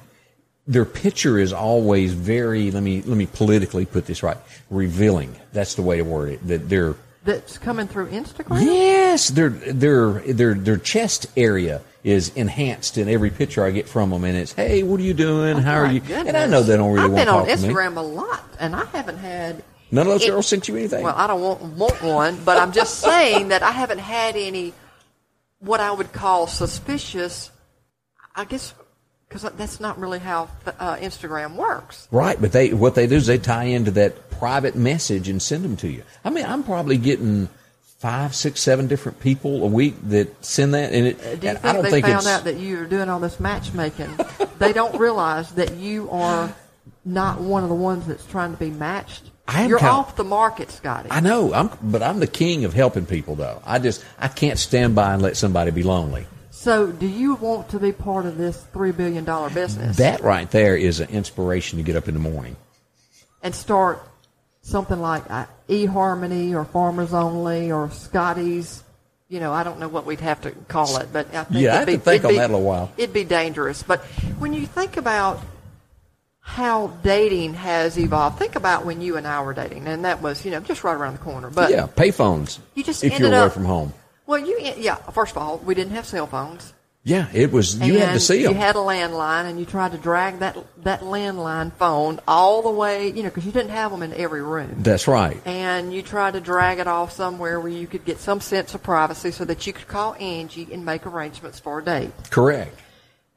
their 0.68 0.86
picture 0.86 1.38
is 1.40 1.52
always 1.54 2.14
very, 2.14 2.72
let 2.72 2.84
me, 2.84 3.02
let 3.02 3.18
me 3.18 3.26
politically 3.26 3.86
put 3.86 4.06
this 4.06 4.22
right, 4.24 4.38
revealing. 4.70 5.36
That's 5.54 5.76
the 5.76 5.82
way 5.82 5.98
to 5.98 6.04
word 6.04 6.30
it. 6.34 6.48
That 6.48 6.70
they're, 6.70 6.96
That's 7.24 7.58
coming 7.58 7.88
through 7.88 8.08
Instagram. 8.10 8.64
Yes, 8.64 9.30
their 9.30 9.50
their 9.50 10.14
their 10.22 10.54
their 10.56 10.78
chest 10.78 11.26
area 11.36 11.82
is 12.04 12.30
enhanced 12.36 12.98
in 12.98 13.08
every 13.10 13.30
picture 13.30 13.64
I 13.64 13.70
get 13.72 13.88
from 13.88 14.10
them, 14.12 14.24
and 14.24 14.36
it's 14.38 14.54
hey, 14.54 14.82
what 14.84 15.00
are 15.00 15.04
you 15.04 15.14
doing? 15.14 15.58
Oh 15.58 15.60
How 15.62 15.80
Oh, 15.80 15.84
My 15.84 15.90
are 15.90 15.92
you? 15.94 16.00
goodness. 16.00 16.28
And 16.28 16.38
I 16.38 16.46
know 16.48 16.64
they 16.64 16.78
don't 16.78 16.92
really 16.94 17.06
I've 17.06 17.12
want 17.12 17.20
been 17.20 17.28
to 17.28 17.34
on 17.34 17.48
talk 17.48 17.58
to 17.58 17.62
me. 17.68 17.74
Instagram 17.74 17.98
a 17.98 18.02
lot, 18.02 18.44
and 18.60 18.76
I 18.76 18.86
haven't 18.86 19.18
had. 19.18 19.64
None 19.92 20.08
of 20.08 20.14
those 20.14 20.24
it- 20.24 20.30
girls 20.30 20.48
sent 20.48 20.68
you 20.68 20.78
anything. 20.78 21.04
Well, 21.04 21.14
I 21.16 21.28
don't 21.28 21.42
want, 21.42 21.62
want 21.62 22.02
one, 22.02 22.44
but 22.46 22.58
I'm 22.58 22.72
just 22.72 23.00
saying 23.02 23.50
that 23.50 23.62
I 23.62 23.72
haven't 23.72 24.00
had 24.00 24.36
any 24.36 24.74
what 25.60 25.80
I 25.80 25.92
would 25.92 26.14
call 26.14 26.48
suspicious. 26.48 27.52
I 28.36 28.46
guess 28.46 28.74
because 29.32 29.50
that's 29.54 29.80
not 29.80 29.98
really 29.98 30.20
how 30.20 30.50
uh, 30.80 30.98
Instagram 30.98 31.56
works. 31.56 32.08
right, 32.12 32.40
but 32.42 32.52
they 32.52 32.74
what 32.74 32.96
they 32.96 33.08
do 33.08 33.16
is 33.16 33.28
they 33.28 33.38
tie 33.38 33.64
into 33.66 33.92
that 33.92 34.30
private 34.32 34.76
message 34.76 35.30
and 35.30 35.42
send 35.42 35.64
them 35.64 35.78
to 35.78 35.88
you. 35.88 36.04
I 36.26 36.30
mean, 36.32 36.46
I'm 36.46 36.64
probably 36.64 36.98
getting 36.98 37.48
five, 38.00 38.36
six, 38.36 38.60
seven 38.60 38.88
different 38.88 39.20
people 39.20 39.64
a 39.64 39.68
week 39.68 39.96
that 40.10 40.44
send 40.44 40.74
that, 40.74 40.92
and 40.92 41.08
it. 41.08 41.20
Uh, 41.20 41.36
Do 41.36 41.48
you 41.48 41.50
and 41.50 41.60
think 41.60 41.66
I 41.66 41.74
don't 41.74 41.84
they 41.84 41.92
think 41.92 42.06
found 42.08 42.18
it's, 42.18 42.28
out 42.28 42.44
that 42.44 42.58
you're 42.58 42.86
doing 42.86 43.08
all 43.10 43.20
this 43.20 43.40
matchmaking? 43.40 44.10
they 44.60 44.74
don't 44.74 45.00
realize 45.00 45.52
that 45.54 45.76
you 45.76 46.10
are 46.12 46.54
not 47.06 47.40
one 47.40 47.64
of 47.64 47.70
the 47.70 47.76
ones 47.76 48.06
that's 48.08 48.26
trying 48.26 48.52
to 48.52 48.58
be 48.58 48.70
matched. 48.70 49.24
I 49.48 49.64
am 49.64 49.70
You're 49.70 49.80
kind- 49.80 49.92
off 49.92 50.16
the 50.16 50.24
market, 50.24 50.72
Scotty. 50.72 51.10
I 51.12 51.20
know, 51.20 51.54
I'm, 51.54 51.70
but 51.82 52.02
I'm 52.04 52.20
the 52.20 52.28
king 52.28 52.64
of 52.66 52.74
helping 52.74 53.06
people, 53.06 53.36
though. 53.36 53.62
I 53.66 53.80
just 53.80 54.04
I 54.20 54.28
can't 54.28 54.58
stand 54.60 54.96
by 54.96 55.14
and 55.14 55.22
let 55.22 55.36
somebody 55.38 55.72
be 55.72 55.84
lonely. 55.84 56.26
So, 56.62 56.92
do 56.92 57.08
you 57.08 57.34
want 57.36 57.70
to 57.70 57.80
be 57.80 57.92
part 57.92 58.26
of 58.28 58.38
this 58.38 58.56
three 58.72 58.92
billion 58.92 59.26
dollar 59.26 59.50
business 59.50 59.98
That 59.98 60.22
right 60.22 60.50
there 60.52 60.78
is 60.78 61.00
an 61.00 61.10
inspiration 61.10 61.78
to 61.80 61.84
get 61.84 61.96
up 61.96 62.08
in 62.08 62.14
the 62.14 62.20
morning. 62.20 62.56
and 63.42 63.56
start 63.56 64.02
something 64.62 65.00
like 65.02 65.24
uh, 65.30 65.48
eHarmony 65.68 66.54
or 66.54 66.64
Farmers 66.66 67.14
Only 67.14 67.72
or 67.72 67.90
Scotty's? 67.90 68.84
You 69.28 69.40
know, 69.40 69.52
I 69.54 69.64
don't 69.64 69.80
know 69.80 69.88
what 69.88 70.06
we'd 70.06 70.20
have 70.20 70.42
to 70.42 70.52
call 70.52 70.98
it, 70.98 71.08
but 71.12 71.34
I 71.34 71.46
think 71.46 71.62
Yeah, 71.64 71.80
I 71.80 71.82
it'd 71.84 71.90
have 71.96 72.04
to 72.04 72.06
think 72.12 72.26
on 72.26 72.36
that 72.36 72.50
a 72.50 72.54
little 72.54 72.66
while. 72.68 72.92
It'd 72.98 73.14
be 73.14 73.24
dangerous. 73.24 73.82
But 73.82 74.02
when 74.38 74.54
you 74.54 74.66
think 74.68 74.98
about 74.98 75.40
how 76.42 76.88
dating 77.02 77.54
has 77.54 77.98
evolved, 77.98 78.38
think 78.40 78.56
about 78.56 78.86
when 78.86 79.00
you 79.02 79.16
and 79.18 79.26
I 79.26 79.42
were 79.42 79.54
dating, 79.54 79.88
and 79.88 80.06
that 80.06 80.22
was 80.22 80.44
you 80.46 80.52
know 80.52 80.60
just 80.60 80.84
right 80.84 80.94
around 80.96 81.14
the 81.14 81.20
corner. 81.20 81.50
But 81.50 81.72
yeah, 81.72 81.88
payphones. 81.88 82.60
You 82.76 82.84
just 82.84 83.04
if 83.04 83.14
ended 83.14 83.30
you're 83.30 83.38
away 83.40 83.46
up- 83.48 83.54
from 83.54 83.66
home. 83.66 83.94
Well, 84.32 84.40
you 84.40 84.58
yeah. 84.78 84.96
First 84.96 85.36
of 85.36 85.42
all, 85.42 85.58
we 85.58 85.76
didn't 85.76 85.92
have 85.92 86.06
cell 86.06 86.26
phones. 86.26 86.74
Yeah, 87.04 87.28
it 87.34 87.52
was. 87.52 87.78
You 87.80 87.98
had 87.98 88.14
to 88.14 88.20
see 88.20 88.44
them. 88.44 88.54
You 88.54 88.60
had 88.60 88.76
a 88.76 88.80
landline, 88.80 89.50
and 89.50 89.60
you 89.60 89.66
tried 89.66 89.92
to 89.92 89.98
drag 89.98 90.40
that 90.40 90.56
that 90.84 91.02
landline 91.02 91.74
phone 91.74 92.20
all 92.28 92.62
the 92.62 92.70
way, 92.70 93.10
you 93.10 93.24
know, 93.24 93.30
because 93.30 93.46
you 93.46 93.52
didn't 93.52 93.72
have 93.72 93.92
them 93.92 94.04
in 94.04 94.14
every 94.14 94.42
room. 94.42 94.76
That's 94.78 95.08
right. 95.08 95.42
And 95.46 95.94
you 95.94 96.02
tried 96.02 96.34
to 96.34 96.40
drag 96.40 96.80
it 96.80 96.88
off 96.88 97.12
somewhere 97.12 97.60
where 97.60 97.72
you 97.72 97.88
could 97.88 98.06
get 98.06 98.20
some 98.20 98.40
sense 98.40 98.74
of 98.74 98.82
privacy, 98.82 99.32
so 99.32 99.44
that 99.46 99.68
you 99.68 99.74
could 99.74 99.88
call 99.88 100.14
Angie 100.16 100.70
and 100.72 100.86
make 100.86 101.06
arrangements 101.06 101.60
for 101.60 101.80
a 101.80 101.84
date. 101.84 102.12
Correct. 102.30 102.80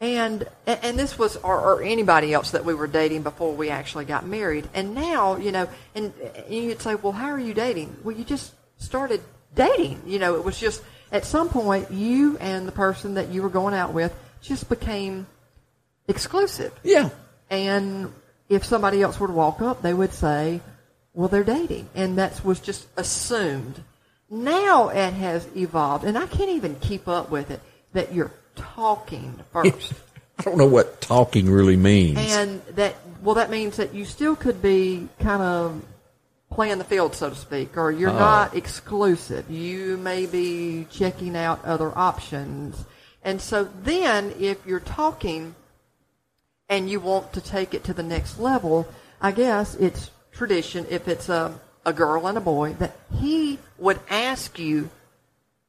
And 0.00 0.46
and 0.66 0.98
this 0.98 1.18
was 1.18 1.36
or, 1.38 1.58
or 1.58 1.82
anybody 1.82 2.32
else 2.34 2.52
that 2.52 2.64
we 2.64 2.74
were 2.74 2.86
dating 2.86 3.22
before 3.22 3.52
we 3.54 3.70
actually 3.70 4.04
got 4.04 4.26
married. 4.26 4.68
And 4.74 4.94
now, 4.94 5.38
you 5.38 5.50
know, 5.50 5.68
and, 5.94 6.12
and 6.20 6.54
you'd 6.54 6.82
say, 6.82 6.94
well, 6.94 7.12
how 7.12 7.30
are 7.30 7.40
you 7.40 7.54
dating? 7.54 7.96
Well, 8.04 8.14
you 8.14 8.24
just 8.24 8.52
started 8.76 9.22
dating. 9.54 10.02
You 10.06 10.18
know, 10.18 10.36
it 10.36 10.44
was 10.44 10.58
just 10.58 10.82
at 11.12 11.24
some 11.24 11.48
point 11.48 11.90
you 11.90 12.36
and 12.38 12.66
the 12.66 12.72
person 12.72 13.14
that 13.14 13.28
you 13.28 13.42
were 13.42 13.48
going 13.48 13.74
out 13.74 13.92
with 13.92 14.14
just 14.42 14.68
became 14.68 15.26
exclusive. 16.08 16.72
Yeah. 16.82 17.10
And 17.50 18.12
if 18.48 18.64
somebody 18.64 19.02
else 19.02 19.18
were 19.18 19.28
to 19.28 19.32
walk 19.32 19.62
up, 19.62 19.82
they 19.82 19.94
would 19.94 20.12
say, 20.12 20.60
well, 21.14 21.28
they're 21.28 21.44
dating. 21.44 21.88
And 21.94 22.18
that 22.18 22.44
was 22.44 22.60
just 22.60 22.86
assumed. 22.96 23.82
Now 24.30 24.88
it 24.88 25.12
has 25.12 25.46
evolved, 25.56 26.04
and 26.04 26.18
I 26.18 26.26
can't 26.26 26.50
even 26.50 26.74
keep 26.76 27.06
up 27.06 27.30
with 27.30 27.50
it, 27.50 27.60
that 27.92 28.12
you're 28.12 28.32
talking 28.56 29.38
first. 29.52 29.92
I 30.38 30.42
don't 30.42 30.58
know 30.58 30.66
what 30.66 31.00
talking 31.00 31.48
really 31.48 31.76
means. 31.76 32.18
and 32.18 32.60
that, 32.74 32.96
well, 33.22 33.36
that 33.36 33.50
means 33.50 33.76
that 33.76 33.94
you 33.94 34.04
still 34.04 34.34
could 34.34 34.60
be 34.60 35.08
kind 35.20 35.42
of 35.42 35.84
playing 36.54 36.78
the 36.78 36.84
field, 36.84 37.14
so 37.14 37.30
to 37.30 37.36
speak, 37.36 37.76
or 37.76 37.90
you're 37.90 38.10
Oh. 38.10 38.18
not 38.18 38.54
exclusive. 38.56 39.50
You 39.50 39.96
may 39.96 40.26
be 40.26 40.86
checking 40.90 41.36
out 41.36 41.64
other 41.64 41.96
options. 41.96 42.84
And 43.22 43.40
so 43.40 43.64
then 43.82 44.32
if 44.38 44.64
you're 44.66 44.80
talking 44.80 45.54
and 46.68 46.88
you 46.88 47.00
want 47.00 47.32
to 47.32 47.40
take 47.40 47.74
it 47.74 47.84
to 47.84 47.92
the 47.92 48.02
next 48.02 48.38
level, 48.38 48.86
I 49.20 49.32
guess 49.32 49.74
it's 49.74 50.10
tradition, 50.32 50.86
if 50.90 51.08
it's 51.08 51.28
a, 51.28 51.58
a 51.84 51.92
girl 51.92 52.26
and 52.26 52.38
a 52.38 52.40
boy, 52.40 52.74
that 52.74 52.96
he 53.18 53.58
would 53.78 54.00
ask 54.08 54.58
you 54.58 54.90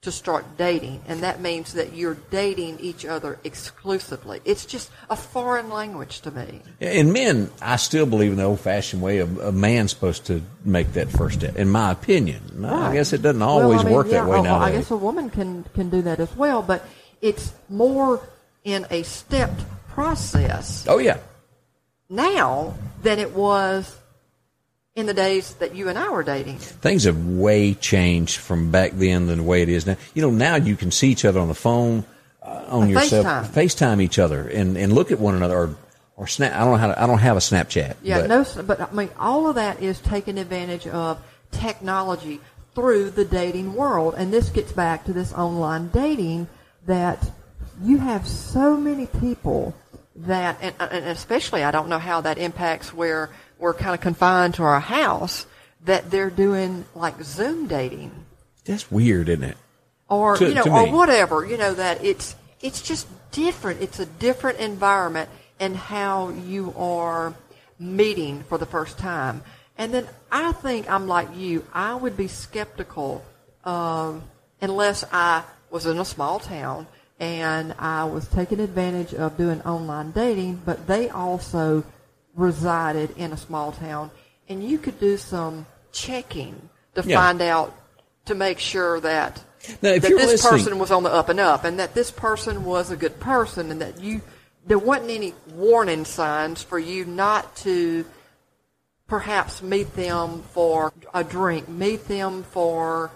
to 0.06 0.12
start 0.12 0.46
dating. 0.58 1.02
And 1.08 1.22
that 1.22 1.42
means 1.42 1.74
that 1.74 1.94
you're 1.94 2.18
dating 2.32 2.80
each 2.80 3.06
other 3.06 3.38
exclusively. 3.44 4.40
It's 4.46 4.66
just 4.66 4.90
a 5.10 5.16
foreign 5.16 5.70
language 5.70 6.22
to 6.22 6.32
me. 6.32 6.62
In 6.80 7.12
men, 7.12 7.50
I 7.62 7.76
still 7.76 8.06
believe 8.06 8.32
in 8.32 8.38
the 8.38 8.44
old-fashioned 8.44 9.02
way 9.02 9.18
of 9.18 9.38
a 9.40 9.52
man's 9.52 9.92
supposed 9.92 10.26
to 10.28 10.42
make 10.64 10.94
that 10.94 11.10
first 11.10 11.40
step. 11.40 11.56
In 11.58 11.70
my 11.70 11.92
opinion, 11.92 12.64
I 12.64 12.94
guess 12.94 13.14
it 13.14 13.22
doesn't 13.22 13.40
Well, 13.40 13.50
always 13.50 13.82
I 13.82 13.84
mean, 13.84 13.94
work 13.94 14.10
that 14.10 14.28
way 14.28 14.38
oh, 14.38 14.44
now. 14.44 14.60
I 14.60 14.72
guess 14.72 14.92
a 14.92 14.98
woman 14.98 15.30
can 15.30 15.64
can 15.74 15.90
do 15.90 16.02
that 16.04 16.20
as 16.20 16.36
well, 16.36 16.62
but 16.62 16.88
it's 17.22 17.52
more 17.70 18.22
in 18.64 18.86
a 18.90 19.04
stepped 19.04 19.64
process 19.90 20.86
Oh 20.88 20.98
yeah, 20.98 21.18
now 22.10 22.76
than 23.02 23.20
it 23.20 23.34
was 23.34 23.98
in 24.96 25.06
the 25.08 25.14
days 25.14 25.54
that 25.56 25.76
you 25.76 25.90
and 25.90 26.00
I 26.00 26.10
were 26.10 26.24
dating. 26.24 26.58
things 26.58 27.04
have 27.04 27.28
way 27.28 27.74
changed 27.74 28.38
from 28.38 28.72
back 28.72 28.92
then 28.94 29.28
than 29.28 29.40
the 29.40 29.44
way 29.44 29.62
it 29.62 29.70
is 29.70 29.86
now. 29.86 29.98
You 30.14 30.22
know, 30.22 30.32
now 30.32 30.56
you 30.56 30.76
can 30.78 30.90
see 30.90 31.10
each 31.10 31.26
other 31.26 31.40
on 31.40 31.50
the 31.50 31.54
phone, 31.54 32.06
uh, 32.42 32.66
on 32.70 32.84
A 32.84 32.92
your 32.92 33.02
cell- 33.02 33.24
FaceTime. 33.24 33.46
FaceTime 33.48 34.02
each 34.02 34.18
other, 34.20 34.48
and, 34.48 34.78
and 34.78 34.94
look 34.94 35.12
at 35.12 35.20
one 35.20 35.36
another, 35.36 35.56
or 35.58 35.76
or 36.18 36.28
snap. 36.28 36.54
I 36.54 36.60
don't 36.60 36.72
know 36.72 36.78
how 36.78 36.88
to. 36.88 37.04
I 37.04 37.08
don't 37.08 37.20
have 37.20 37.36
a 37.36 37.42
Snapchat. 37.42 37.96
Yeah, 38.02 38.26
but, 38.26 38.28
no, 38.30 38.64
but 38.64 38.80
I 38.80 38.92
mean, 38.94 39.10
all 39.20 39.50
of 39.50 39.56
that 39.56 39.82
is 39.84 40.00
taking 40.00 40.38
advantage 40.38 40.88
of 40.88 41.20
technology 41.52 42.40
through 42.74 43.10
the 43.10 43.26
dating 43.26 43.74
world, 43.74 44.16
and 44.18 44.32
this 44.32 44.48
gets 44.48 44.72
back 44.72 45.04
to 45.06 45.14
this 45.14 45.34
online 45.34 45.90
dating 45.90 46.48
that 46.86 47.20
you 47.84 47.98
have 47.98 48.26
so 48.26 48.78
many 48.78 49.08
people 49.08 49.76
that, 50.16 50.58
and, 50.62 50.74
and 50.80 51.06
especially, 51.08 51.64
I 51.66 51.72
don't 51.72 51.90
know 51.90 52.00
how 52.00 52.22
that 52.22 52.38
impacts 52.38 52.94
where 52.94 53.30
we're 53.60 53.74
kind 53.74 53.94
of 53.94 54.02
confined 54.02 54.56
to 54.56 54.64
our 54.64 54.80
house, 54.80 55.46
that 55.86 56.10
they're 56.12 56.30
doing 56.30 56.86
like 56.96 57.22
Zoom 57.24 57.68
dating 57.68 58.12
That's 58.66 58.92
weird, 58.92 59.30
isn't 59.30 59.44
it? 59.44 59.58
or 60.10 60.38
To- 60.38 60.48
you 60.48 60.54
know, 60.56 60.64
or 60.64 60.92
whatever. 60.92 61.46
You 61.46 61.58
know 61.58 61.74
that 61.74 62.04
it's 62.04 62.36
it's 62.62 62.82
just 62.82 63.08
different. 63.32 63.82
It's 63.82 64.00
a 64.00 64.06
different 64.06 64.60
environment 64.60 65.30
and 65.60 65.76
how 65.76 66.30
you 66.30 66.74
are 66.78 67.34
meeting 67.80 68.44
for 68.44 68.58
the 68.58 68.66
first 68.66 68.98
time. 68.98 69.42
And 69.78 69.94
then 69.94 70.08
I 70.32 70.52
think 70.54 70.90
I'm 70.90 71.08
like 71.08 71.28
you. 71.36 71.66
I 71.74 71.96
would 71.96 72.16
be 72.16 72.28
skeptical 72.28 73.24
um, 73.64 74.24
unless 74.62 75.04
I 75.12 75.44
was 75.70 75.86
in 75.86 76.00
a 76.00 76.06
small 76.06 76.40
town 76.40 76.88
and 77.20 77.74
I 77.78 78.06
was 78.06 78.28
taking 78.28 78.60
advantage 78.60 79.14
of 79.14 79.38
doing 79.38 79.62
online 79.62 80.12
dating, 80.12 80.62
but 80.66 80.88
they 80.88 81.10
also 81.10 81.84
resided 82.36 83.12
in 83.18 83.32
a 83.32 83.38
small 83.38 83.72
town, 83.72 84.12
and 84.50 84.64
you 84.64 84.78
could 84.78 85.00
do 85.00 85.18
some 85.18 85.66
checking 85.92 86.70
to 86.96 87.04
Yeah. 87.04 87.20
find 87.20 87.42
out 87.42 87.74
to 88.26 88.36
make 88.36 88.60
sure 88.60 89.00
that 89.00 89.42
Now, 89.82 89.92
if 89.92 90.04
that 90.04 90.12
this 90.12 90.46
person 90.46 90.78
was 90.78 90.92
on 90.92 91.04
the 91.04 91.12
up 91.12 91.30
and 91.30 91.40
up, 91.40 91.64
and 91.64 91.80
that 91.80 91.96
this 91.96 92.12
person 92.12 92.66
was 92.66 92.92
a 92.92 92.96
good 92.96 93.20
person, 93.20 93.72
and 93.72 93.82
that 93.82 94.00
you 94.00 94.22
there 94.68 94.80
wasn't 94.80 95.12
any 95.12 95.34
warning 95.54 96.06
signs 96.06 96.64
for 96.64 96.80
you 96.80 97.06
not 97.06 97.56
to 97.58 98.04
perhaps 99.08 99.62
meet 99.62 99.96
them 99.96 100.44
for 100.54 100.92
a 101.14 101.24
drink, 101.24 101.70
meet 101.70 102.08
them 102.08 102.44
for 102.52 103.12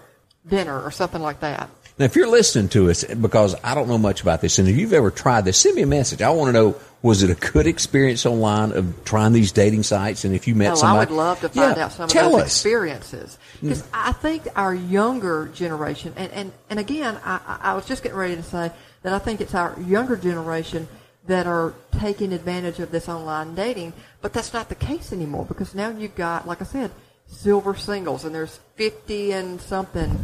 dinner 0.46 0.80
or 0.80 0.90
something 0.92 1.20
like 1.20 1.40
that. 1.40 1.68
Now, 1.98 2.04
if 2.04 2.14
you're 2.16 2.28
listening 2.28 2.68
to 2.70 2.88
us, 2.88 3.04
because 3.04 3.56
I 3.62 3.74
don't 3.74 3.88
know 3.88 3.98
much 3.98 4.22
about 4.22 4.40
this, 4.40 4.58
and 4.58 4.68
if 4.68 4.76
you've 4.76 4.92
ever 4.92 5.10
tried 5.10 5.44
this, 5.44 5.58
send 5.58 5.74
me 5.74 5.82
a 5.82 5.86
message. 5.86 6.22
I 6.22 6.30
want 6.30 6.48
to 6.48 6.52
know 6.52 6.76
was 7.02 7.22
it 7.22 7.30
a 7.30 7.34
good 7.52 7.66
experience 7.66 8.26
online 8.26 8.72
of 8.72 9.04
trying 9.04 9.32
these 9.32 9.52
dating 9.52 9.82
sites, 9.82 10.24
and 10.24 10.34
if 10.34 10.46
you 10.46 10.54
met 10.54 10.72
Oh, 10.72 10.74
somebody, 10.76 11.06
I 11.06 11.10
would 11.10 11.16
love 11.16 11.40
to 11.40 11.48
find 11.48 11.76
Yeah, 11.76 11.84
out 11.84 11.92
some 11.92 12.04
of 12.04 12.12
those 12.12 12.34
us. 12.34 12.46
experiences. 12.46 13.38
Mm. 13.56 13.60
Because 13.62 13.84
I 13.92 14.12
think 14.12 14.46
our 14.54 14.74
younger 14.74 15.50
generation, 15.54 16.12
and 16.16 16.30
and, 16.32 16.52
and 16.68 16.78
again, 16.78 17.18
I, 17.24 17.40
I 17.46 17.58
I 17.70 17.74
was 17.74 17.86
just 17.86 18.02
getting 18.02 18.18
ready 18.18 18.36
to 18.36 18.42
say 18.42 18.70
that 19.02 19.12
I 19.12 19.18
think 19.18 19.40
it's 19.40 19.54
our 19.54 19.74
younger 19.80 20.16
generation 20.16 20.88
that 21.26 21.46
are 21.46 21.74
taking 21.98 22.32
advantage 22.32 22.80
of 22.80 22.90
this 22.90 23.08
online 23.08 23.54
dating, 23.54 23.92
but 24.20 24.32
that's 24.32 24.52
not 24.52 24.68
the 24.68 24.74
case 24.74 25.12
anymore 25.12 25.44
because 25.46 25.74
now 25.74 25.88
you've 25.90 26.14
got, 26.16 26.46
like 26.46 26.60
I 26.60 26.64
said, 26.64 26.90
silver 27.26 27.74
singles, 27.74 28.24
and 28.24 28.34
there's 28.34 28.60
fifty 28.76 29.32
and 29.32 29.60
something 29.60 30.18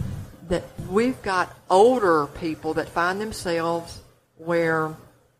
that 0.48 0.64
we've 0.90 1.20
got 1.22 1.56
older 1.70 2.26
people 2.26 2.74
that 2.74 2.88
find 2.88 3.20
themselves 3.20 4.00
where 4.36 4.94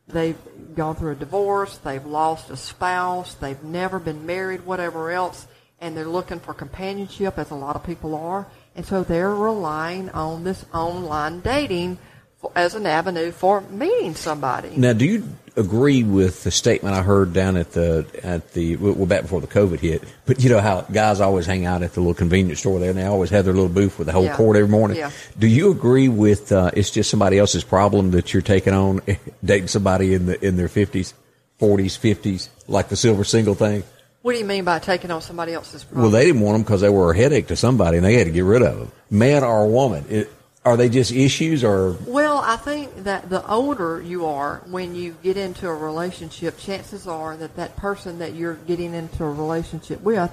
they've 0.09 0.39
gone 0.75 0.97
through 0.97 1.13
a 1.13 1.17
divorce, 1.17 1.79
they've 1.79 2.05
lost 2.05 2.51
a 2.51 2.57
spouse, 2.57 3.35
they've 3.35 3.63
never 3.63 3.99
been 3.99 4.27
married, 4.27 4.65
whatever 4.65 5.11
else, 5.11 5.47
and 5.81 5.97
they're 5.97 6.07
looking 6.07 6.41
for 6.41 6.55
companionship, 6.55 7.39
as 7.39 7.51
a 7.51 7.55
lot 7.55 7.77
of 7.77 7.85
people 7.85 8.15
are, 8.15 8.47
and 8.75 8.87
so 8.87 9.03
they're 9.03 9.35
relying 9.35 10.11
on 10.11 10.45
this 10.45 10.65
online 10.73 11.41
dating 11.41 11.99
for, 12.37 12.53
as 12.55 12.75
an 12.75 12.87
avenue 12.87 13.31
for 13.31 13.61
meeting 13.63 14.15
somebody. 14.15 14.71
Now, 14.77 14.93
do 14.93 15.05
you 15.05 15.29
agree 15.57 16.03
with 16.03 16.45
the 16.45 16.51
statement 16.51 16.95
I 16.95 17.03
heard 17.03 17.33
down 17.33 17.57
at 17.57 17.73
the 17.73 18.07
at 18.23 18.53
the 18.53 18.77
well 18.77 19.07
back 19.07 19.23
before 19.23 19.41
the 19.41 19.47
COVID 19.47 19.81
hit? 19.81 20.03
But 20.27 20.43
you 20.43 20.51
know 20.51 20.61
how 20.61 20.83
guys 20.83 21.21
always 21.21 21.47
hang 21.47 21.65
out 21.67 21.83
at 21.83 21.95
the 21.95 22.01
little 22.01 22.15
convenience 22.15 22.61
store 22.61 22.79
there, 22.81 22.91
and 22.91 22.99
they 22.99 23.05
always 23.05 23.31
have 23.31 23.45
their 23.45 23.55
little 23.55 23.69
booth 23.69 23.99
with 23.99 24.07
the 24.07 24.13
whole 24.13 24.25
Yeah. 24.25 24.37
court 24.37 24.57
every 24.57 24.69
morning. 24.69 24.97
Yeah. 24.99 25.11
Do 25.39 25.47
you 25.47 25.71
agree 25.71 26.09
with 26.09 26.53
uh, 26.53 26.71
it's 26.75 26.91
just 26.91 27.11
somebody 27.11 27.39
else's 27.39 27.65
problem 27.65 28.11
that 28.13 28.33
you're 28.33 28.43
taking 28.43 28.75
on 28.75 29.01
dating 29.45 29.69
somebody 29.69 30.15
in 30.15 30.27
the 30.27 30.45
in 30.47 30.57
their 30.57 30.69
fifties, 30.69 31.15
forties, 31.59 31.97
fifties, 31.97 32.49
like 32.69 32.89
the 32.89 32.97
silver 32.97 33.25
single 33.25 33.55
thing? 33.55 33.83
What 34.23 34.33
do 34.33 34.39
you 34.41 34.45
mean 34.45 34.65
by 34.65 34.81
taking 34.81 35.13
on 35.13 35.23
somebody 35.23 35.53
else's 35.53 35.85
problem? 35.85 36.03
Well, 36.03 36.11
they 36.11 36.27
didn't 36.27 36.41
want 36.41 36.55
them 36.57 36.63
because 36.63 36.81
they 36.81 36.89
were 36.89 37.13
a 37.13 37.17
headache 37.17 37.47
to 37.47 37.57
somebody, 37.57 37.97
and 37.99 38.05
they 38.05 38.15
had 38.15 38.27
to 38.27 38.33
get 38.33 38.43
rid 38.43 38.63
of 38.63 38.77
them. 38.77 38.93
Man 39.09 39.45
or 39.45 39.69
woman, 39.69 40.05
it, 40.11 40.33
are 40.67 40.77
they 40.77 40.89
just 40.91 41.13
issues 41.13 41.65
or? 41.65 41.93
Well, 42.07 42.39
I 42.39 42.57
think 42.57 43.05
that 43.05 43.31
the 43.31 43.47
older 43.49 44.03
you 44.03 44.27
are 44.27 44.63
when 44.67 44.95
you 44.95 45.17
get 45.23 45.37
into 45.39 45.69
a 45.69 45.75
relationship, 45.75 46.59
chances 46.59 47.07
are 47.07 47.37
that 47.37 47.57
that 47.57 47.77
person 47.77 48.19
that 48.19 48.35
you're 48.35 48.55
getting 48.57 48.93
into 48.93 49.25
a 49.25 49.31
relationship 49.31 50.03
with 50.03 50.31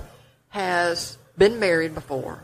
has 0.49 1.17
been 1.37 1.59
married 1.59 1.93
before. 1.95 2.43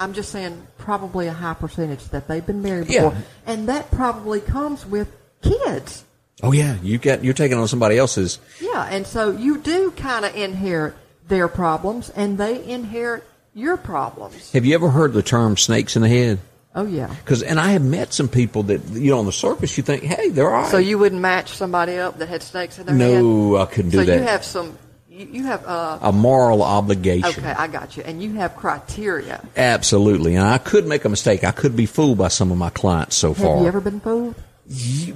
I'm 0.00 0.12
just 0.12 0.30
saying 0.30 0.66
probably 0.78 1.26
a 1.26 1.32
high 1.32 1.54
percentage 1.54 2.04
that 2.10 2.28
they've 2.28 2.44
been 2.44 2.62
married 2.62 2.88
Yeah. 2.88 3.08
before. 3.10 3.22
And 3.46 3.68
that 3.68 3.90
probably 3.90 4.40
comes 4.40 4.84
with 4.86 5.08
kids. 5.42 6.04
Oh 6.42 6.52
yeah, 6.52 6.76
you 6.82 6.98
got 6.98 7.24
you're 7.24 7.34
taking 7.34 7.58
on 7.58 7.66
somebody 7.66 7.98
else's. 7.98 8.38
Yeah, 8.60 8.86
and 8.90 9.06
so 9.06 9.30
you 9.32 9.58
do 9.58 9.90
kind 9.92 10.24
of 10.24 10.34
inherit 10.36 10.94
their 11.26 11.48
problems 11.48 12.10
and 12.10 12.38
they 12.38 12.64
inherit 12.64 13.24
your 13.54 13.76
problems. 13.76 14.52
Have 14.52 14.64
you 14.64 14.74
ever 14.74 14.90
heard 14.90 15.12
the 15.12 15.22
term 15.22 15.56
snakes 15.56 15.96
in 15.96 16.02
the 16.02 16.08
head? 16.08 16.38
Oh 16.74 16.86
yeah. 16.86 17.08
Because 17.08 17.42
and 17.42 17.58
I 17.58 17.70
have 17.70 17.82
met 17.82 18.12
some 18.12 18.28
people 18.28 18.64
that 18.64 18.84
you 18.90 19.10
know 19.10 19.18
on 19.18 19.26
the 19.26 19.32
surface 19.32 19.76
you 19.76 19.82
think, 19.82 20.02
hey, 20.02 20.28
they're 20.28 20.50
all 20.50 20.62
right. 20.62 20.70
So 20.70 20.78
you 20.78 20.98
wouldn't 20.98 21.20
match 21.20 21.50
somebody 21.54 21.96
up 21.96 22.18
that 22.18 22.28
had 22.28 22.42
snakes 22.42 22.78
in 22.78 22.86
their 22.86 22.94
head? 22.94 23.22
no, 23.22 23.56
I 23.56 23.66
couldn't 23.66 23.90
do 23.90 23.98
so 23.98 24.04
that. 24.04 24.16
you 24.16 24.22
have 24.22 24.44
some 24.44 24.78
you, 25.08 25.44
have 25.44 25.66
uh 25.66 25.98
a 26.00 26.12
moral 26.12 26.62
obligation. 26.62 27.44
okay, 27.44 27.50
I 27.50 27.66
got 27.66 27.96
you. 27.96 28.02
And 28.04 28.22
you 28.22 28.34
have 28.34 28.56
criteria. 28.56 29.44
Absolutely, 29.56 30.36
and 30.36 30.46
I 30.46 30.58
could 30.58 30.86
make 30.86 31.04
a 31.04 31.08
mistake. 31.08 31.44
I 31.44 31.50
could 31.50 31.74
be 31.74 31.86
fooled 31.86 32.18
by 32.18 32.28
some 32.28 32.52
of 32.52 32.58
my 32.58 32.70
clients 32.70 33.16
so 33.16 33.34
Have 33.34 33.38
far. 33.38 33.54
Have 33.54 33.62
you 33.62 33.68
ever 33.68 33.80
been 33.80 34.00
fooled? 34.00 34.34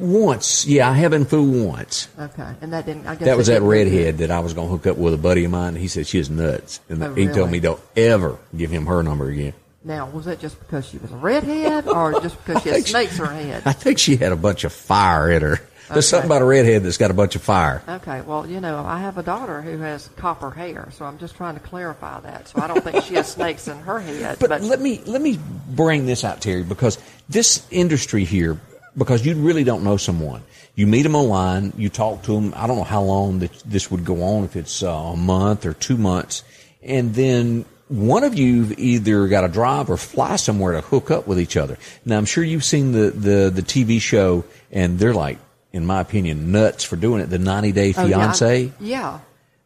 Once, 0.01 0.65
yeah, 0.65 0.89
I 0.89 0.95
have 0.95 1.11
been 1.11 1.27
fooled 1.27 1.55
once. 1.67 2.09
Okay, 2.19 2.55
and 2.63 2.73
that 2.73 2.87
didn't. 2.87 3.07
I 3.07 3.17
guess 3.17 3.27
That 3.27 3.37
was 3.37 3.49
that 3.49 3.61
redhead 3.61 4.19
that 4.19 4.31
I 4.31 4.41
was 4.41 4.55
going 4.55 4.69
to 4.69 4.73
hook 4.73 4.87
up 4.87 4.97
with 4.97 5.13
a 5.13 5.19
buddy 5.19 5.45
of 5.45 5.51
mine. 5.51 5.77
He 5.77 5.89
said 5.89 6.07
she 6.07 6.19
is 6.19 6.31
nuts, 6.31 6.81
and 6.89 7.05
Oh, 7.05 7.15
he 7.15 7.27
told 7.29 7.51
me 7.51 7.61
don't 7.61 7.81
ever 7.95 8.39
give 8.57 8.71
him 8.71 8.87
her 8.87 9.03
number 9.03 9.29
again. 9.29 9.53
Now, 9.85 10.09
was 10.11 10.27
that 10.27 10.39
just 10.39 10.59
because 10.61 10.87
she 10.87 10.99
was 10.99 11.11
a 11.11 11.17
redhead, 11.17 11.89
or 11.89 12.13
just 12.23 12.37
because 12.45 12.63
she 12.63 12.69
had 12.69 12.87
snakes 12.87 13.19
in 13.19 13.25
her 13.25 13.33
head? 13.33 13.63
I 13.67 13.73
think 13.73 13.99
she 13.99 14.17
had 14.17 14.33
a 14.33 14.37
bunch 14.37 14.65
of 14.65 14.73
fire 14.73 15.31
in 15.31 15.43
her. 15.43 15.61
There's 15.89 15.91
Okay. 15.91 16.01
something 16.03 16.29
about 16.29 16.43
a 16.43 16.47
redhead 16.47 16.85
that's 16.85 16.97
got 16.97 17.11
a 17.11 17.15
bunch 17.15 17.35
of 17.37 17.43
fire. 17.43 17.83
Okay, 17.87 18.23
well, 18.23 18.47
you 18.47 18.61
know, 18.61 18.79
I 18.87 18.99
have 19.01 19.19
a 19.19 19.23
daughter 19.23 19.61
who 19.61 19.79
has 19.79 20.09
copper 20.17 20.51
hair, 20.51 20.89
so 20.93 21.05
I'm 21.05 21.19
just 21.19 21.35
trying 21.35 21.55
to 21.55 21.61
clarify 21.61 22.21
that. 22.21 22.49
So 22.49 22.61
I 22.63 22.67
don't 22.69 22.83
think 22.83 23.05
she 23.05 23.15
has 23.15 23.27
snakes 23.33 23.69
in 23.69 23.77
her 23.81 24.01
head. 24.01 24.39
But, 24.39 24.51
But, 24.51 24.63
let 24.63 24.81
me 24.81 25.03
let 25.05 25.21
me 25.21 25.39
bring 25.69 26.07
this 26.07 26.25
out, 26.25 26.41
Terry, 26.41 26.63
because 26.63 26.97
this 27.29 27.67
industry 27.71 28.25
here, 28.25 28.59
because 28.97 29.27
you 29.27 29.35
really 29.35 29.65
don't 29.65 29.83
know 29.83 29.97
someone. 29.97 30.43
You 30.77 30.87
meet 30.87 31.03
them 31.03 31.15
online, 31.17 31.75
you 31.77 31.91
talk 31.91 32.23
to 32.23 32.33
them. 32.33 32.55
I 32.57 32.67
don't 32.67 32.77
know 32.79 32.85
how 32.85 33.03
long 33.03 33.41
that 33.41 33.53
this 33.67 33.91
would 33.91 34.05
go 34.07 34.23
on, 34.23 34.45
if 34.45 34.57
it's 34.57 34.83
uh, 34.83 34.89
a 34.89 35.17
month 35.17 35.67
or 35.67 35.75
two 35.75 35.99
months, 35.99 36.45
and 36.83 37.15
then 37.15 37.67
one 37.93 38.25
of 38.25 38.35
you've 38.39 38.79
either 38.79 39.29
got 39.29 39.43
to 39.43 39.49
drive 39.49 39.91
or 39.91 39.97
fly 39.97 40.37
somewhere 40.37 40.73
to 40.73 40.81
hook 40.81 41.11
up 41.11 41.27
with 41.27 41.39
each 41.39 41.57
other. 41.57 41.77
Now, 42.05 42.17
I'm 42.19 42.25
sure 42.25 42.43
you've 42.43 42.65
seen 42.65 42.93
the 42.93 43.11
the 43.11 43.51
the 43.51 43.63
TV 43.63 44.01
show, 44.01 44.45
and 44.71 44.99
they're 44.99 45.13
like, 45.15 45.39
in 45.73 45.85
my 45.85 46.01
opinion, 46.01 46.53
nuts 46.53 46.85
for 46.85 46.97
doing 46.97 47.21
it. 47.21 47.27
The 47.27 47.39
90 47.39 47.73
Day 47.73 47.95
Oh, 47.97 48.07
yeah, 48.07 48.19
Fiance. 48.19 48.73
yeah. 48.81 49.21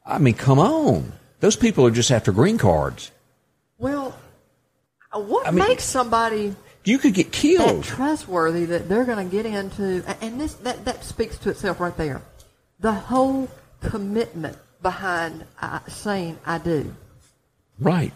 I 0.05 0.19
mean, 0.19 0.35
come 0.35 0.59
on. 0.59 1.13
Those 1.41 1.57
people 1.57 1.87
are 1.87 1.91
just 1.91 2.11
after 2.11 2.33
green 2.33 2.59
cards. 2.59 3.11
Well, 3.79 4.17
uh, 5.13 5.21
what 5.21 5.47
I 5.47 5.51
mean- 5.51 5.67
makes 5.69 5.85
somebody 5.85 6.55
You 6.85 6.99
could 6.99 7.15
get 7.15 7.27
that 7.27 7.33
killed. 7.33 7.85
trustworthy 7.85 8.65
that 8.67 8.89
they're 8.89 9.05
going 9.05 9.29
to 9.29 9.31
get 9.31 9.47
into? 9.47 10.03
And 10.21 10.41
this 10.41 10.55
that 10.67 10.85
that 10.85 11.05
speaks 11.05 11.39
to 11.39 11.51
itself 11.51 11.79
right 11.81 11.97
there. 11.97 12.23
The 12.81 12.93
whole 12.93 13.49
commitment 13.81 14.57
behind 14.83 15.45
uh, 15.63 15.81
saying 15.89 16.39
"I 16.47 16.59
do." 16.59 16.95
Right. 17.79 18.13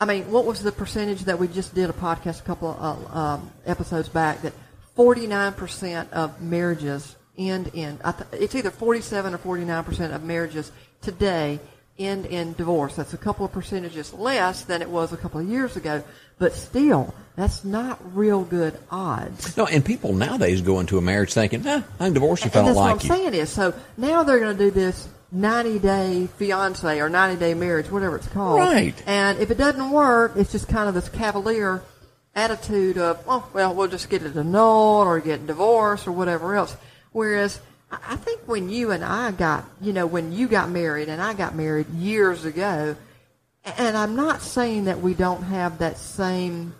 I 0.00 0.06
mean, 0.06 0.30
what 0.30 0.44
was 0.44 0.62
the 0.62 0.72
percentage 0.72 1.22
that 1.24 1.38
we 1.38 1.48
just 1.48 1.74
did 1.74 1.88
a 1.88 1.92
podcast 1.92 2.40
a 2.40 2.44
couple 2.44 2.70
of 2.70 3.14
uh, 3.14 3.18
um, 3.18 3.50
episodes 3.64 4.08
back 4.08 4.42
that 4.42 4.52
49% 4.96 6.10
of 6.12 6.40
marriages 6.40 7.16
end 7.36 7.70
in, 7.74 7.98
I 8.04 8.12
th- 8.12 8.42
it's 8.42 8.54
either 8.54 8.70
47 8.70 9.34
or 9.34 9.38
49% 9.38 10.14
of 10.14 10.22
marriages 10.22 10.72
today 11.00 11.60
end 11.98 12.26
in 12.26 12.52
divorce. 12.54 12.96
That's 12.96 13.14
a 13.14 13.18
couple 13.18 13.44
of 13.46 13.52
percentages 13.52 14.12
less 14.12 14.64
than 14.64 14.82
it 14.82 14.90
was 14.90 15.12
a 15.12 15.16
couple 15.16 15.40
of 15.40 15.48
years 15.48 15.76
ago, 15.76 16.02
but 16.38 16.52
still, 16.54 17.14
that's 17.36 17.64
not 17.64 17.98
real 18.16 18.44
good 18.44 18.78
odds. 18.90 19.56
No, 19.56 19.66
and 19.66 19.84
people 19.84 20.12
nowadays 20.12 20.60
go 20.60 20.80
into 20.80 20.98
a 20.98 21.02
marriage 21.02 21.32
thinking, 21.32 21.62
nah, 21.62 21.82
I'm 22.00 22.12
divorced 22.12 22.44
you 22.44 22.48
if 22.48 22.56
I 22.56 22.60
and 22.60 22.68
don't 22.68 22.74
that's 22.74 23.00
like 23.00 23.10
what. 23.10 23.10
I'm 23.10 23.16
saying 23.32 23.34
is, 23.40 23.50
so 23.50 23.74
now 23.96 24.22
they're 24.24 24.40
going 24.40 24.56
to 24.56 24.64
do 24.64 24.70
this 24.70 25.08
90 25.34 25.78
day 25.80 26.28
fiance 26.38 27.00
or 27.00 27.08
90 27.08 27.38
day 27.40 27.54
marriage, 27.54 27.90
whatever 27.90 28.16
it's 28.16 28.28
called. 28.28 28.60
Right. 28.60 28.94
And 29.06 29.38
if 29.40 29.50
it 29.50 29.58
doesn't 29.58 29.90
work, 29.90 30.32
it's 30.36 30.52
just 30.52 30.68
kind 30.68 30.88
of 30.88 30.94
this 30.94 31.08
cavalier 31.08 31.82
attitude 32.34 32.98
of, 32.98 33.22
oh, 33.28 33.48
well, 33.52 33.74
we'll 33.74 33.88
just 33.88 34.08
get 34.08 34.22
it 34.22 34.36
annulled 34.36 35.06
or 35.06 35.20
get 35.20 35.46
divorced 35.46 36.06
or 36.06 36.12
whatever 36.12 36.54
else. 36.54 36.76
Whereas 37.12 37.60
I 37.90 38.16
think 38.16 38.42
when 38.46 38.68
you 38.70 38.90
and 38.92 39.04
I 39.04 39.32
got, 39.32 39.64
you 39.80 39.92
know, 39.92 40.06
when 40.06 40.32
you 40.32 40.48
got 40.48 40.70
married 40.70 41.08
and 41.08 41.20
I 41.20 41.34
got 41.34 41.54
married 41.54 41.88
years 41.90 42.44
ago, 42.44 42.96
and 43.78 43.96
I'm 43.96 44.14
not 44.16 44.42
saying 44.42 44.84
that 44.86 45.00
we 45.00 45.14
don't 45.14 45.42
have 45.44 45.78
that 45.78 45.98
same 45.98 46.74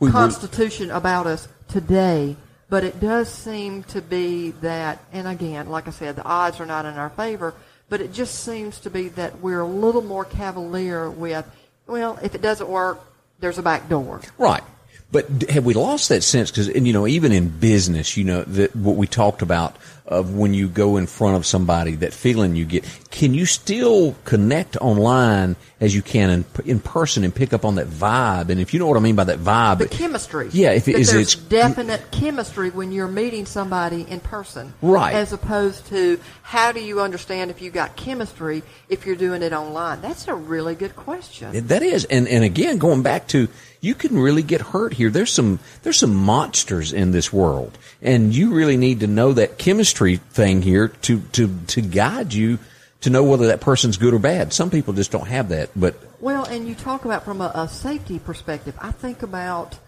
We- 0.00 0.08
we- 0.08 0.12
constitution 0.12 0.90
about 0.90 1.26
us 1.26 1.48
today, 1.68 2.36
but 2.74 2.82
it 2.82 2.98
does 2.98 3.28
seem 3.28 3.84
to 3.84 4.02
be 4.02 4.50
that, 4.50 4.98
and 5.12 5.28
again, 5.28 5.68
like 5.68 5.86
I 5.86 5.92
said, 5.92 6.16
the 6.16 6.24
odds 6.24 6.58
are 6.58 6.66
not 6.66 6.86
in 6.86 6.94
our 6.94 7.10
favor, 7.10 7.54
but 7.88 8.00
it 8.00 8.12
just 8.12 8.40
seems 8.40 8.80
to 8.80 8.90
be 8.90 9.10
that 9.10 9.38
we're 9.38 9.60
a 9.60 9.64
little 9.64 10.02
more 10.02 10.24
cavalier 10.24 11.08
with, 11.08 11.48
well, 11.86 12.18
if 12.20 12.34
it 12.34 12.42
doesn't 12.42 12.68
work, 12.68 13.00
there's 13.38 13.58
a 13.58 13.62
back 13.62 13.88
door. 13.88 14.22
Right. 14.38 14.64
But 15.12 15.48
have 15.50 15.64
we 15.64 15.74
lost 15.74 16.08
that 16.08 16.22
sense? 16.22 16.50
Because, 16.50 16.66
you 16.66 16.92
know, 16.92 17.06
even 17.06 17.30
in 17.30 17.48
business, 17.48 18.16
you 18.16 18.24
know, 18.24 18.42
that 18.42 18.74
what 18.74 18.96
we 18.96 19.06
talked 19.06 19.40
about 19.40 19.76
of 20.06 20.34
when 20.34 20.52
you 20.52 20.68
go 20.68 20.98
in 20.98 21.06
front 21.06 21.36
of 21.36 21.46
somebody, 21.46 21.94
that 21.96 22.12
feeling 22.12 22.54
you 22.54 22.66
get, 22.66 22.84
can 23.10 23.32
you 23.32 23.46
still 23.46 24.14
connect 24.24 24.76
online 24.76 25.56
as 25.80 25.94
you 25.94 26.02
can 26.02 26.28
in, 26.28 26.44
in 26.66 26.78
person 26.78 27.24
and 27.24 27.34
pick 27.34 27.54
up 27.54 27.64
on 27.64 27.76
that 27.76 27.86
vibe? 27.86 28.50
And 28.50 28.60
if 28.60 28.74
you 28.74 28.80
know 28.80 28.86
what 28.86 28.98
I 28.98 29.00
mean 29.00 29.16
by 29.16 29.24
that 29.24 29.38
vibe, 29.38 29.78
The 29.78 29.88
chemistry. 29.88 30.50
Yeah, 30.52 30.72
if 30.72 30.88
it 30.88 30.96
is, 30.96 31.10
there's 31.10 31.34
it's 31.34 31.42
definite 31.44 32.10
chemistry 32.10 32.68
when 32.68 32.92
you're 32.92 33.08
meeting 33.08 33.46
somebody 33.46 34.02
in 34.02 34.20
person, 34.20 34.74
Right. 34.82 35.14
As 35.14 35.32
opposed 35.32 35.86
to 35.86 36.20
how 36.42 36.72
do 36.72 36.80
you 36.80 37.00
understand 37.00 37.50
if 37.50 37.62
you 37.62 37.70
got 37.70 37.96
chemistry 37.96 38.62
if 38.90 39.06
you're 39.06 39.16
doing 39.16 39.42
it 39.42 39.54
online? 39.54 40.02
That's 40.02 40.28
a 40.28 40.34
really 40.34 40.74
good 40.74 40.96
question. 40.96 41.66
That 41.68 41.82
is, 41.82 42.04
and 42.04 42.28
and 42.28 42.44
again, 42.44 42.76
going 42.76 43.02
back 43.02 43.28
to 43.28 43.48
you 43.80 43.94
can 43.94 44.18
really 44.18 44.42
get 44.42 44.60
hurt 44.60 44.94
here. 44.94 45.10
There's 45.10 45.32
some 45.32 45.60
there's 45.82 45.98
some 45.98 46.14
monsters 46.14 46.92
in 46.92 47.12
this 47.12 47.32
world, 47.32 47.76
and 48.02 48.34
you 48.34 48.54
really 48.54 48.76
need 48.76 49.00
to 49.00 49.06
know 49.06 49.32
that 49.34 49.58
chemistry 49.58 49.93
thing 49.98 50.62
here 50.62 50.88
to 50.88 51.20
to 51.32 51.48
to 51.68 51.80
guide 51.80 52.32
you 52.32 52.58
to 53.00 53.10
know 53.10 53.22
whether 53.24 53.48
that 53.48 53.60
person's 53.60 53.96
good 53.96 54.14
or 54.14 54.18
bad. 54.18 54.52
Some 54.52 54.70
people 54.70 54.94
just 54.94 55.10
don't 55.10 55.28
have 55.28 55.50
that, 55.50 55.70
but 55.76 55.94
Well, 56.20 56.44
and 56.44 56.66
you 56.66 56.74
talk 56.74 57.04
about 57.04 57.24
from 57.24 57.40
a, 57.40 57.50
a 57.54 57.68
safety 57.68 58.18
perspective. 58.18 58.74
I 58.80 58.92
think 58.92 59.22
about 59.22 59.78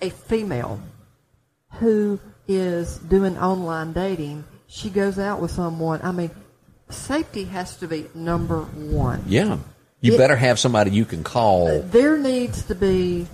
a 0.00 0.10
female 0.10 0.80
who 1.74 2.20
is 2.48 2.96
doing 2.98 3.36
online 3.38 3.92
dating. 3.92 4.44
She 4.66 4.88
goes 4.90 5.18
out 5.18 5.40
with 5.40 5.50
someone. 5.50 6.00
I 6.02 6.12
mean, 6.12 6.30
safety 6.90 7.44
has 7.44 7.76
to 7.78 7.88
be 7.88 8.06
number 8.14 8.62
one. 8.62 9.24
yeah, 9.26 9.58
you 10.00 10.14
It- 10.14 10.18
better 10.18 10.36
have 10.36 10.58
somebody 10.58 10.90
you 10.92 11.04
can 11.04 11.22
call. 11.24 11.82
There 11.82 12.18
needs 12.18 12.62
to 12.64 12.74
be 12.74 13.26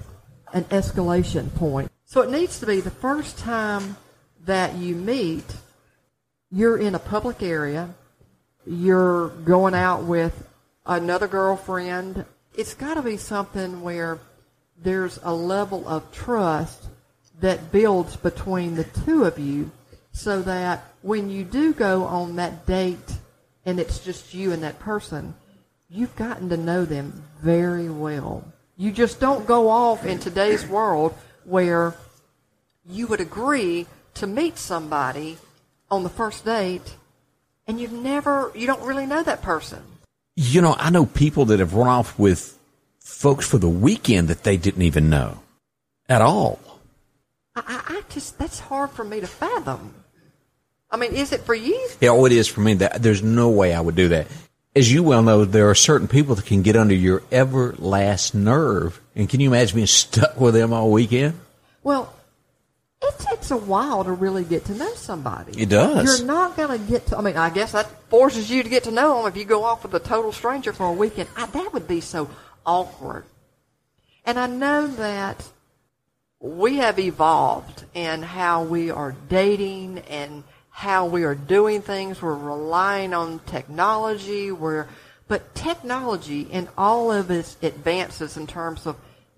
an 0.53 0.65
escalation 0.65 1.55
point. 1.55 1.91
So 2.07 2.23
it 2.23 2.31
needs 2.31 2.61
to 2.61 2.67
be 2.67 2.81
the 2.81 2.91
first 2.91 3.37
time 3.39 3.97
that 4.47 4.77
you 4.77 4.95
meet, 4.95 5.45
you're 6.57 6.79
in 6.79 6.95
a 6.95 6.99
public 6.99 7.43
area, 7.43 7.91
you're 8.67 9.29
going 9.29 9.75
out 9.75 10.05
with 10.05 10.49
another 10.87 11.29
girlfriend. 11.29 12.25
It's 12.55 12.73
got 12.73 12.95
to 12.95 13.03
be 13.03 13.19
something 13.19 13.83
where 13.83 14.19
there's 14.83 15.19
a 15.23 15.35
level 15.35 15.87
of 15.87 16.11
trust 16.13 16.85
that 17.41 17.71
builds 17.71 18.17
between 18.17 18.75
the 18.75 18.85
two 18.85 19.25
of 19.25 19.39
you 19.39 19.71
so 20.13 20.41
that 20.43 20.83
when 21.03 21.29
you 21.29 21.45
do 21.45 21.75
go 21.75 22.05
on 22.05 22.37
that 22.37 22.65
date 22.65 23.13
and 23.67 23.79
it's 23.79 23.99
just 23.99 24.33
you 24.33 24.53
and 24.53 24.63
that 24.63 24.79
person, 24.79 25.35
you've 25.91 26.17
gotten 26.17 26.49
to 26.49 26.57
know 26.57 26.87
them 26.87 27.23
very 27.43 27.91
well. 27.91 28.43
You 28.79 28.93
just 28.93 29.21
don't 29.21 29.47
go 29.47 29.69
off 29.69 30.07
in 30.07 30.19
today's 30.19 30.67
world 30.67 31.15
where 31.45 31.95
you 32.89 33.07
would 33.09 33.21
agree 33.21 33.87
to 34.15 34.27
meet 34.27 34.57
somebody 34.57 35.37
on 35.91 36.03
the 36.03 36.09
first 36.09 36.45
date 36.45 36.95
and 37.67 37.81
you've 37.81 37.93
never, 37.93 38.53
you 38.55 38.67
don't 38.67 38.83
really 38.83 39.07
know 39.07 39.23
that 39.23 39.43
person. 39.43 39.83
You 40.37 40.61
know, 40.61 40.75
I 40.79 40.91
know 40.91 41.07
people 41.07 41.47
that 41.47 41.61
have 41.61 41.75
run 41.75 41.89
off 41.89 42.19
with 42.19 42.59
folks 43.01 43.47
for 43.49 43.59
the 43.59 43.69
weekend 43.69 44.29
that 44.29 44.43
they 44.45 44.57
didn't 44.57 44.83
even 44.83 45.09
know 45.09 45.41
at 46.09 46.23
all. 46.23 46.61
I, 47.55 47.63
I, 47.67 47.97
I 47.97 48.03
just, 48.11 48.39
that's 48.39 48.61
hard 48.61 48.91
for 48.91 49.05
me 49.05 49.21
to 49.21 49.27
fathom. 49.27 49.95
I 50.91 50.97
mean, 50.97 51.13
is 51.13 51.33
it 51.33 51.41
for 51.43 51.55
you? 51.55 51.89
Yeah, 52.01 52.11
oh, 52.11 52.25
it 52.27 52.33
is 52.33 52.47
for 52.47 52.61
me. 52.61 52.75
That 52.75 53.03
there's 53.03 53.23
no 53.23 53.51
way 53.51 53.75
I 53.75 53.81
would 53.81 53.97
do 53.97 54.09
that. 54.09 54.29
As 54.75 54.93
you 54.93 55.03
well 55.03 55.23
know, 55.23 55.45
there 55.45 55.71
are 55.71 55.75
certain 55.75 56.07
people 56.07 56.35
that 56.35 56.45
can 56.45 56.63
get 56.63 56.77
under 56.77 56.95
your 56.95 57.23
ever 57.33 57.75
last 57.79 58.35
nerve. 58.35 59.01
And 59.17 59.29
can 59.29 59.41
you 59.41 59.49
imagine 59.49 59.77
being 59.77 59.87
stuck 59.87 60.39
with 60.39 60.55
them 60.55 60.73
all 60.73 60.91
weekend? 60.91 61.41
Well, 61.83 62.15
takes 63.47 63.63
a 63.63 63.67
while 63.67 64.05
to 64.05 64.13
really 64.13 64.45
get 64.45 64.65
to 64.67 64.75
know 64.75 64.93
somebody. 64.95 65.61
It 65.61 65.69
does. 65.69 66.19
You're 66.19 66.27
not 66.27 66.57
going 66.57 66.79
to 66.79 66.91
get 66.91 67.07
to, 67.07 67.19
I 67.19 67.21
mean, 67.21 67.37
I 67.37 67.51
guess 67.51 67.73
that 67.73 67.87
forces 68.09 68.51
you 68.51 68.63
to 68.63 68.69
get 68.69 68.85
to 68.85 68.91
know 68.91 69.19
them 69.19 69.27
if 69.27 69.37
you 69.37 69.45
go 69.45 69.65
off 69.65 69.83
with 69.83 69.95
a 69.95 70.01
total 70.01 70.33
stranger 70.33 70.73
for 70.73 70.87
a 70.87 70.93
weekend. 70.93 71.29
I, 71.37 71.47
that 71.47 71.73
would 71.73 71.87
be 71.87 72.01
so 72.01 72.29
awkward. 72.65 73.25
And 74.25 74.39
I 74.39 74.47
know 74.49 74.89
that 74.89 75.47
we 76.41 76.77
have 76.77 76.99
evolved 76.99 77.85
in 77.95 78.23
how 78.23 78.65
we 78.65 78.91
are 78.91 79.15
dating 79.29 80.01
and 80.11 80.43
how 80.71 81.07
we 81.07 81.25
are 81.25 81.35
doing 81.35 81.83
things. 81.83 82.21
We're 82.21 82.35
relying 82.35 83.15
on 83.15 83.41
technology. 83.47 84.51
We're, 84.51 84.89
but 85.29 85.55
technology 85.55 86.43
in 86.43 86.69
all 86.77 87.13
of 87.13 87.31
its 87.31 87.57
advances 87.63 88.37
in 88.37 88.47
terms 88.47 88.87
of 88.87 88.97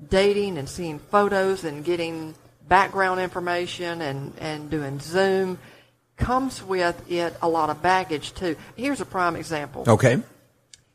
dating 0.09 0.57
and 0.57 0.68
seeing 0.68 0.99
photos 0.99 1.64
and 1.64 1.85
getting 1.85 2.35
background 2.68 3.20
information 3.20 4.02
and, 4.02 4.33
and 4.38 4.70
doing 4.70 5.00
Zoom 5.00 5.59
comes 6.16 6.62
with 6.62 7.11
it 7.11 7.35
a 7.40 7.48
lot 7.48 7.70
of 7.70 7.81
baggage 7.81 8.35
too. 8.35 8.57
Here's 8.76 9.00
a 9.00 9.07
prime 9.07 9.37
example. 9.37 9.85
Okay. 9.87 10.22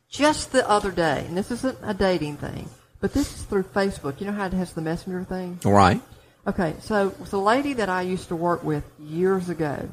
Just 0.09 0.51
the 0.51 0.67
other 0.69 0.91
day, 0.91 1.25
and 1.27 1.35
this 1.35 1.49
isn't 1.49 1.77
a 1.81 1.93
dating 1.93 2.37
thing, 2.37 2.69
but 2.99 3.13
this 3.13 3.33
is 3.35 3.43
through 3.43 3.63
Facebook. 3.63 4.19
You 4.19 4.27
know 4.27 4.33
how 4.33 4.45
it 4.45 4.53
has 4.53 4.73
the 4.73 4.81
messenger 4.81 5.23
thing? 5.23 5.59
All 5.65 5.73
right. 5.73 5.99
Okay, 6.45 6.75
so 6.81 7.09
the 7.09 7.39
lady 7.39 7.73
that 7.73 7.89
I 7.89 8.01
used 8.01 8.27
to 8.27 8.35
work 8.35 8.63
with 8.63 8.83
years 8.99 9.49
ago, 9.49 9.89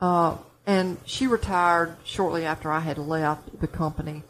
uh, 0.00 0.36
and 0.66 0.96
she 1.04 1.26
retired 1.26 1.96
shortly 2.04 2.46
after 2.46 2.70
I 2.70 2.78
had 2.78 2.96
left 2.96 3.60
the 3.60 3.66
company. 3.66 4.22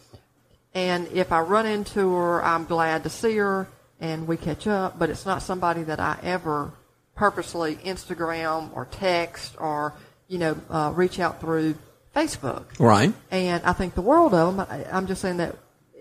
And 0.74 1.06
if 1.08 1.32
I 1.32 1.40
run 1.40 1.66
into 1.66 2.12
her, 2.14 2.42
I'm 2.42 2.64
glad 2.64 3.02
to 3.02 3.10
see 3.10 3.36
her 3.36 3.68
and 4.00 4.26
we 4.26 4.36
catch 4.36 4.66
up, 4.66 4.98
but 4.98 5.10
it's 5.10 5.26
not 5.26 5.42
somebody 5.42 5.82
that 5.82 6.00
I 6.00 6.18
ever 6.22 6.72
purposely 7.20 7.76
Instagram 7.76 8.74
or 8.74 8.86
text 8.86 9.54
or, 9.58 9.92
you 10.26 10.38
know, 10.38 10.56
uh, 10.70 10.90
reach 10.94 11.20
out 11.20 11.38
through 11.38 11.74
Facebook. 12.16 12.64
Right. 12.78 13.12
And 13.30 13.62
I 13.62 13.74
think 13.74 13.94
the 13.94 14.00
world 14.00 14.32
of 14.32 14.56
them. 14.56 14.66
I- 14.70 14.86
I'm 14.90 15.06
just 15.06 15.20
saying 15.20 15.36
that 15.36 15.54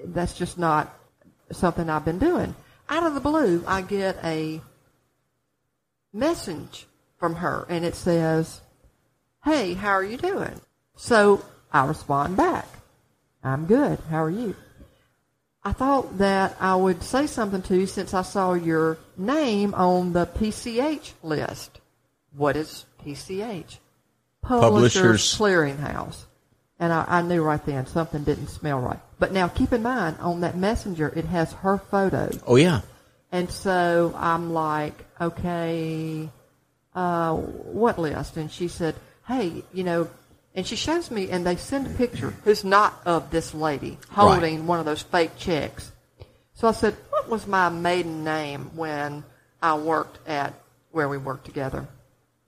that's 0.05 0.33
just 0.33 0.57
not 0.57 0.97
something 1.51 1.89
I've 1.89 2.05
been 2.05 2.19
doing. 2.19 2.55
Out 2.87 3.03
of 3.03 3.15
the 3.15 3.19
blue, 3.19 3.65
I 3.67 3.81
get 3.81 4.17
a 4.23 4.61
message 6.13 6.87
from 7.17 7.35
her 7.35 7.65
and 7.67 7.83
it 7.83 7.95
says, 7.95 8.61
Hey, 9.43 9.73
how 9.73 9.91
are 9.91 10.03
you 10.05 10.15
doing? 10.15 10.61
So 10.95 11.43
I 11.73 11.85
respond 11.85 12.37
back. 12.37 12.65
I'm 13.43 13.65
good. 13.65 13.99
How 14.09 14.23
are 14.23 14.29
you? 14.29 14.55
I 15.63 15.73
thought 15.73 16.17
that 16.19 16.55
I 16.59 16.75
would 16.75 17.03
say 17.03 17.27
something 17.27 17.61
to 17.63 17.77
you 17.77 17.85
since 17.85 18.13
I 18.13 18.21
saw 18.21 18.53
your 18.53 18.97
name 19.17 19.73
on 19.73 20.13
the 20.13 20.25
PCH 20.25 21.11
list. 21.21 21.81
What 22.35 22.55
is 22.55 22.85
PCH? 23.03 23.77
Publishers- 24.41 25.35
Clearinghouse. 25.37 26.25
And 26.79 26.93
I, 26.93 27.03
I 27.07 27.21
knew 27.21 27.43
right 27.43 27.63
then 27.65 27.85
something 27.87 28.23
didn't 28.23 28.47
smell 28.47 28.79
right. 28.79 28.99
But 29.19 29.33
now 29.33 29.49
keep 29.49 29.73
in 29.73 29.83
mind, 29.83 30.15
on 30.21 30.41
that 30.41 30.55
messenger, 30.55 31.11
it 31.13 31.25
has 31.25 31.51
her 31.53 31.77
photo. 31.77 32.29
Oh 32.47 32.55
yeah. 32.55 32.81
And 33.33 33.51
so 33.51 34.13
I'm 34.15 34.53
like, 34.53 35.05
okay, 35.19 36.29
uh, 36.95 37.35
what 37.35 37.99
list? 37.99 38.37
And 38.37 38.49
she 38.49 38.69
said, 38.69 38.95
hey, 39.27 39.63
you 39.73 39.83
know, 39.83 40.09
and 40.55 40.65
she 40.65 40.75
shows 40.75 41.11
me, 41.11 41.29
and 41.29 41.45
they 41.45 41.55
send 41.55 41.87
a 41.87 41.91
picture 41.91 42.31
who's 42.43 42.63
not 42.63 43.01
of 43.05 43.31
this 43.31 43.53
lady 43.53 43.97
holding 44.09 44.67
one 44.67 44.79
of 44.79 44.85
those 44.85 45.03
fake 45.03 45.37
checks. 45.37 45.91
So 46.53 46.67
I 46.67 46.71
said, 46.71 46.95
what 47.09 47.29
was 47.29 47.47
my 47.47 47.69
maiden 47.69 48.23
name 48.23 48.71
when 48.75 49.23
I 49.61 49.75
worked 49.77 50.27
at 50.27 50.53
where 50.91 51.07
we 51.07 51.17
worked 51.17 51.45
together? 51.45 51.87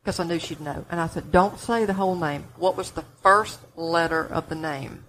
Because 0.01 0.19
I 0.19 0.23
knew 0.25 0.39
she'd 0.39 0.59
know. 0.59 0.85
And 0.89 0.99
I 0.99 1.07
said, 1.07 1.31
don't 1.31 1.59
say 1.59 1.85
the 1.85 1.93
whole 1.93 2.15
name. 2.15 2.45
What 2.57 2.75
was 2.75 2.91
the 2.91 3.05
first 3.21 3.59
letter 3.75 4.25
of 4.25 4.49
the 4.49 4.55
name? 4.55 5.03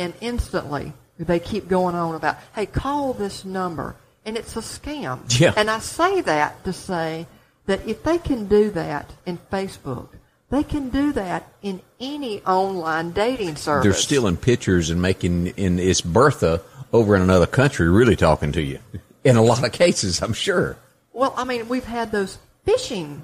and 0.00 0.14
instantly 0.22 0.94
they 1.18 1.38
keep 1.38 1.68
going 1.68 1.94
on 1.94 2.14
about, 2.14 2.38
hey, 2.54 2.64
call 2.64 3.12
this 3.12 3.44
number, 3.44 3.94
and 4.24 4.38
it's 4.38 4.56
a 4.56 4.60
scam. 4.60 5.20
Yeah. 5.38 5.52
And 5.54 5.68
I 5.68 5.78
say 5.78 6.22
that 6.22 6.64
to 6.64 6.72
say 6.72 7.26
that 7.66 7.86
if 7.86 8.02
they 8.02 8.16
can 8.16 8.46
do 8.46 8.70
that 8.70 9.12
in 9.26 9.38
Facebook, 9.52 10.08
they 10.50 10.64
can 10.64 10.90
do 10.90 11.12
that 11.12 11.48
in 11.62 11.80
any 12.00 12.42
online 12.42 13.12
dating 13.12 13.56
service. 13.56 13.84
They're 13.84 13.92
stealing 13.92 14.36
pictures 14.36 14.90
and 14.90 15.00
making 15.00 15.48
in 15.48 15.78
it's 15.78 16.00
Bertha 16.00 16.62
over 16.92 17.14
in 17.14 17.22
another 17.22 17.46
country 17.46 17.88
really 17.88 18.16
talking 18.16 18.52
to 18.52 18.62
you. 18.62 18.80
In 19.22 19.36
a 19.36 19.42
lot 19.42 19.64
of 19.64 19.72
cases, 19.72 20.20
I'm 20.22 20.32
sure. 20.32 20.76
Well, 21.12 21.34
I 21.36 21.44
mean, 21.44 21.68
we've 21.68 21.84
had 21.84 22.10
those 22.10 22.38
phishing 22.66 23.20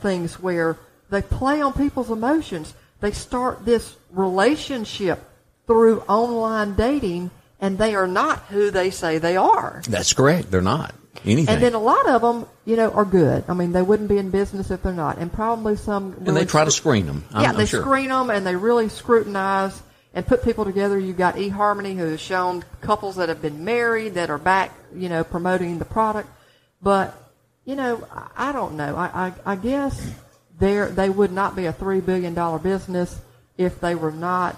things 0.00 0.40
where 0.40 0.78
they 1.10 1.22
play 1.22 1.60
on 1.60 1.72
people's 1.72 2.10
emotions. 2.10 2.74
They 3.00 3.12
start 3.12 3.64
this 3.64 3.96
relationship 4.10 5.22
through 5.66 6.00
online 6.02 6.74
dating, 6.74 7.30
and 7.60 7.78
they 7.78 7.94
are 7.94 8.08
not 8.08 8.40
who 8.48 8.70
they 8.70 8.90
say 8.90 9.18
they 9.18 9.36
are. 9.36 9.82
That's 9.88 10.12
correct. 10.12 10.50
They're 10.50 10.60
not 10.60 10.94
anything. 11.24 11.54
And 11.54 11.62
then 11.62 11.74
a 11.74 11.78
lot 11.78 12.08
of 12.08 12.22
them, 12.22 12.46
you 12.64 12.76
know, 12.76 12.90
are 12.90 13.04
good. 13.04 13.44
I 13.48 13.54
mean, 13.54 13.72
they 13.72 13.82
wouldn't 13.82 14.08
be 14.08 14.18
in 14.18 14.30
business 14.30 14.70
if 14.70 14.82
they're 14.82 14.92
not. 14.92 15.18
And 15.18 15.32
probably 15.32 15.76
some. 15.76 16.14
and 16.18 16.26
they 16.26 16.32
really 16.32 16.46
try 16.46 16.64
to 16.64 16.70
screen 16.70 17.06
them. 17.06 17.24
I'm, 17.32 17.42
yeah, 17.42 17.52
they 17.52 17.66
sure. 17.66 17.80
screen 17.80 18.08
them 18.08 18.30
and 18.30 18.46
they 18.46 18.56
really 18.56 18.88
scrutinize 18.88 19.80
and 20.12 20.26
put 20.26 20.44
people 20.44 20.64
together. 20.64 20.98
You've 20.98 21.16
got 21.16 21.36
eHarmony 21.36 21.96
who 21.96 22.06
has 22.06 22.20
shown 22.20 22.64
couples 22.80 23.16
that 23.16 23.28
have 23.28 23.42
been 23.42 23.64
married 23.64 24.14
that 24.14 24.30
are 24.30 24.38
back, 24.38 24.72
you 24.94 25.08
know, 25.08 25.24
promoting 25.24 25.78
the 25.78 25.84
product. 25.84 26.28
But, 26.82 27.14
you 27.64 27.76
know, 27.76 28.06
I, 28.12 28.50
I 28.50 28.52
don't 28.52 28.76
know. 28.76 28.96
I, 28.96 29.28
I, 29.28 29.32
I 29.52 29.56
guess 29.56 30.14
they 30.58 30.86
they 30.90 31.10
would 31.10 31.32
not 31.32 31.56
be 31.56 31.66
a 31.66 31.72
$3 31.72 32.04
billion 32.04 32.34
business 32.58 33.20
if 33.56 33.80
they 33.80 33.94
were 33.94 34.12
not 34.12 34.56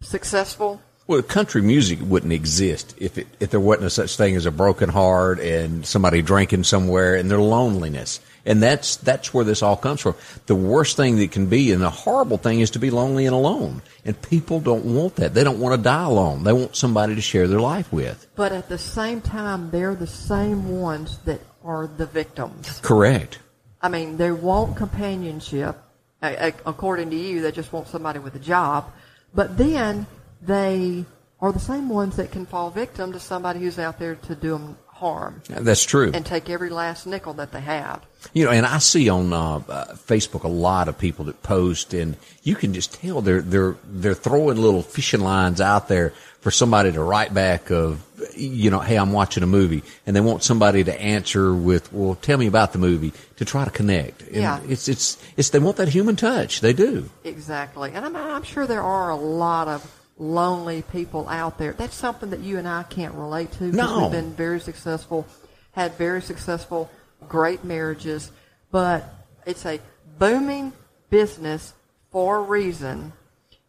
successful. 0.00 0.80
Well, 1.08 1.22
country 1.22 1.62
music 1.62 2.00
wouldn't 2.02 2.32
exist 2.32 2.96
if 2.98 3.16
it, 3.16 3.28
if 3.38 3.50
there 3.50 3.60
wasn't 3.60 3.86
a 3.86 3.90
such 3.90 4.16
thing 4.16 4.34
as 4.34 4.44
a 4.44 4.50
broken 4.50 4.88
heart 4.88 5.38
and 5.38 5.86
somebody 5.86 6.20
drinking 6.20 6.64
somewhere 6.64 7.14
and 7.14 7.30
their 7.30 7.40
loneliness. 7.40 8.18
And 8.44 8.60
that's 8.60 8.96
that's 8.96 9.32
where 9.32 9.44
this 9.44 9.62
all 9.62 9.76
comes 9.76 10.00
from. 10.00 10.16
The 10.46 10.56
worst 10.56 10.96
thing 10.96 11.16
that 11.16 11.30
can 11.30 11.46
be 11.46 11.70
and 11.70 11.80
the 11.80 11.90
horrible 11.90 12.38
thing 12.38 12.60
is 12.60 12.70
to 12.72 12.80
be 12.80 12.90
lonely 12.90 13.26
and 13.26 13.34
alone. 13.34 13.82
And 14.04 14.20
people 14.20 14.58
don't 14.58 14.84
want 14.84 15.16
that. 15.16 15.32
They 15.32 15.44
don't 15.44 15.60
want 15.60 15.76
to 15.76 15.82
die 15.82 16.04
alone. 16.04 16.42
They 16.42 16.52
want 16.52 16.74
somebody 16.74 17.14
to 17.14 17.20
share 17.20 17.46
their 17.46 17.60
life 17.60 17.92
with. 17.92 18.26
But 18.34 18.52
at 18.52 18.68
the 18.68 18.78
same 18.78 19.20
time, 19.20 19.70
they're 19.70 19.94
the 19.94 20.06
same 20.06 20.80
ones 20.80 21.18
that 21.18 21.40
are 21.64 21.86
the 21.86 22.06
victims. 22.06 22.80
Correct. 22.82 23.38
I 23.80 23.88
mean, 23.88 24.16
they 24.16 24.32
want 24.32 24.76
companionship. 24.76 25.76
According 26.22 27.10
to 27.10 27.16
you, 27.16 27.42
they 27.42 27.52
just 27.52 27.72
want 27.72 27.86
somebody 27.88 28.18
with 28.18 28.34
a 28.34 28.40
job. 28.40 28.90
But 29.34 29.56
then 29.56 30.06
they 30.42 31.04
are 31.40 31.52
the 31.52 31.60
same 31.60 31.88
ones 31.88 32.16
that 32.16 32.30
can 32.32 32.46
fall 32.46 32.70
victim 32.70 33.12
to 33.12 33.20
somebody 33.20 33.60
who's 33.60 33.78
out 33.78 33.98
there 33.98 34.14
to 34.14 34.34
do 34.34 34.50
them 34.52 34.76
harm 34.88 35.42
That's 35.50 35.84
true. 35.84 36.10
and 36.14 36.24
take 36.24 36.48
every 36.48 36.70
last 36.70 37.06
nickel 37.06 37.34
that 37.34 37.52
they 37.52 37.60
have. 37.60 38.00
You 38.32 38.46
know, 38.46 38.50
and 38.50 38.64
I 38.64 38.78
see 38.78 39.08
on 39.10 39.30
uh, 39.32 39.56
uh, 39.68 39.94
Facebook 39.94 40.44
a 40.44 40.48
lot 40.48 40.88
of 40.88 40.96
people 40.98 41.26
that 41.26 41.42
post, 41.42 41.92
and 41.92 42.16
you 42.42 42.54
can 42.56 42.72
just 42.72 42.94
tell 42.94 43.20
they're 43.20 43.42
they're 43.42 43.76
they're 43.84 44.14
throwing 44.14 44.56
little 44.56 44.82
fishing 44.82 45.20
lines 45.20 45.60
out 45.60 45.88
there 45.88 46.10
for 46.40 46.50
somebody 46.50 46.92
to 46.92 47.02
write 47.02 47.34
back 47.34 47.70
of, 47.70 48.04
you 48.36 48.70
know, 48.70 48.78
hey, 48.78 48.96
I'm 48.96 49.12
watching 49.12 49.42
a 49.42 49.46
movie, 49.46 49.82
and 50.06 50.16
they 50.16 50.20
want 50.20 50.42
somebody 50.42 50.82
to 50.84 51.00
answer 51.00 51.52
with, 51.54 51.92
well, 51.92 52.14
tell 52.16 52.38
me 52.38 52.46
about 52.46 52.72
the 52.72 52.78
movie 52.78 53.12
to 53.36 53.44
try 53.44 53.64
to 53.64 53.70
connect. 53.70 54.22
And 54.22 54.36
Yeah. 54.36 54.60
it's 54.66 54.88
it's 54.88 55.18
it's 55.36 55.50
they 55.50 55.58
want 55.58 55.76
that 55.76 55.88
human 55.88 56.16
touch. 56.16 56.60
They 56.62 56.72
do. 56.72 57.10
Exactly. 57.22 57.92
And 57.92 58.04
I'm, 58.04 58.16
I'm 58.16 58.42
sure 58.44 58.66
there 58.66 58.82
are 58.82 59.10
a 59.10 59.16
lot 59.16 59.68
of 59.68 59.92
lonely 60.18 60.82
people 60.82 61.28
out 61.28 61.58
there. 61.58 61.72
That's 61.72 61.94
something 61.94 62.30
that 62.30 62.40
you 62.40 62.58
and 62.58 62.66
I 62.66 62.82
can't 62.84 63.14
relate 63.14 63.52
to. 63.52 63.64
No. 63.64 64.02
We've 64.02 64.12
been 64.12 64.32
very 64.32 64.60
successful, 64.60 65.26
had 65.72 65.94
very 65.94 66.22
successful, 66.22 66.90
great 67.28 67.64
marriages, 67.64 68.30
but 68.70 69.04
it's 69.44 69.66
a 69.66 69.80
booming 70.18 70.72
business 71.10 71.74
for 72.10 72.38
a 72.38 72.42
reason. 72.42 73.12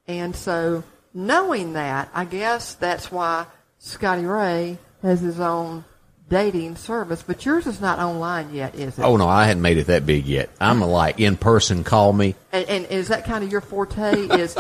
And 0.07 0.35
so 0.35 0.83
knowing 1.13 1.73
that, 1.73 2.09
I 2.13 2.25
guess 2.25 2.75
that's 2.75 3.11
why 3.11 3.45
Scotty 3.79 4.25
Ray 4.25 4.77
has 5.01 5.19
his 5.19 5.39
own 5.39 5.83
dating 6.29 6.75
service, 6.75 7.23
but 7.25 7.45
yours 7.45 7.67
is 7.67 7.79
not 7.79 7.99
online 7.99 8.53
yet, 8.53 8.75
is 8.75 8.97
it? 8.99 9.03
Oh 9.03 9.17
no, 9.17 9.27
I 9.27 9.45
hadn't 9.45 9.61
made 9.61 9.77
it 9.77 9.87
that 9.87 10.05
big 10.05 10.25
yet. 10.25 10.49
I'm 10.59 10.81
a, 10.81 10.87
like 10.87 11.19
in 11.19 11.37
person. 11.37 11.83
Call 11.83 12.11
me. 12.11 12.35
And, 12.51 12.67
and 12.67 12.85
is 12.87 13.09
that 13.09 13.25
kind 13.25 13.43
of 13.43 13.51
your 13.51 13.61
forte? 13.61 14.27
Is 14.39 14.57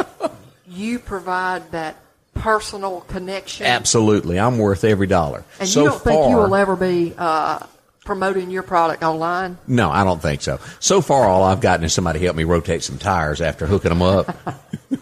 you 0.67 0.99
provide 0.99 1.71
that 1.71 1.97
personal 2.33 3.01
connection? 3.01 3.65
Absolutely, 3.65 4.39
I'm 4.39 4.57
worth 4.57 4.83
every 4.83 5.07
dollar. 5.07 5.43
And 5.59 5.67
so 5.67 5.83
you 5.83 5.89
don't 5.89 6.01
think 6.01 6.29
you 6.29 6.37
will 6.37 6.55
ever 6.55 6.75
be 6.75 7.13
uh, 7.17 7.65
promoting 8.05 8.49
your 8.49 8.63
product 8.63 9.03
online? 9.03 9.57
No, 9.67 9.89
I 9.89 10.03
don't 10.03 10.21
think 10.21 10.41
so. 10.41 10.59
So 10.79 11.01
far, 11.01 11.27
all 11.27 11.43
I've 11.43 11.61
gotten 11.61 11.85
is 11.85 11.93
somebody 11.93 12.19
help 12.19 12.35
me 12.35 12.43
rotate 12.43 12.83
some 12.83 12.97
tires 12.97 13.41
after 13.41 13.65
hooking 13.65 13.89
them 13.89 14.01
up. 14.01 14.35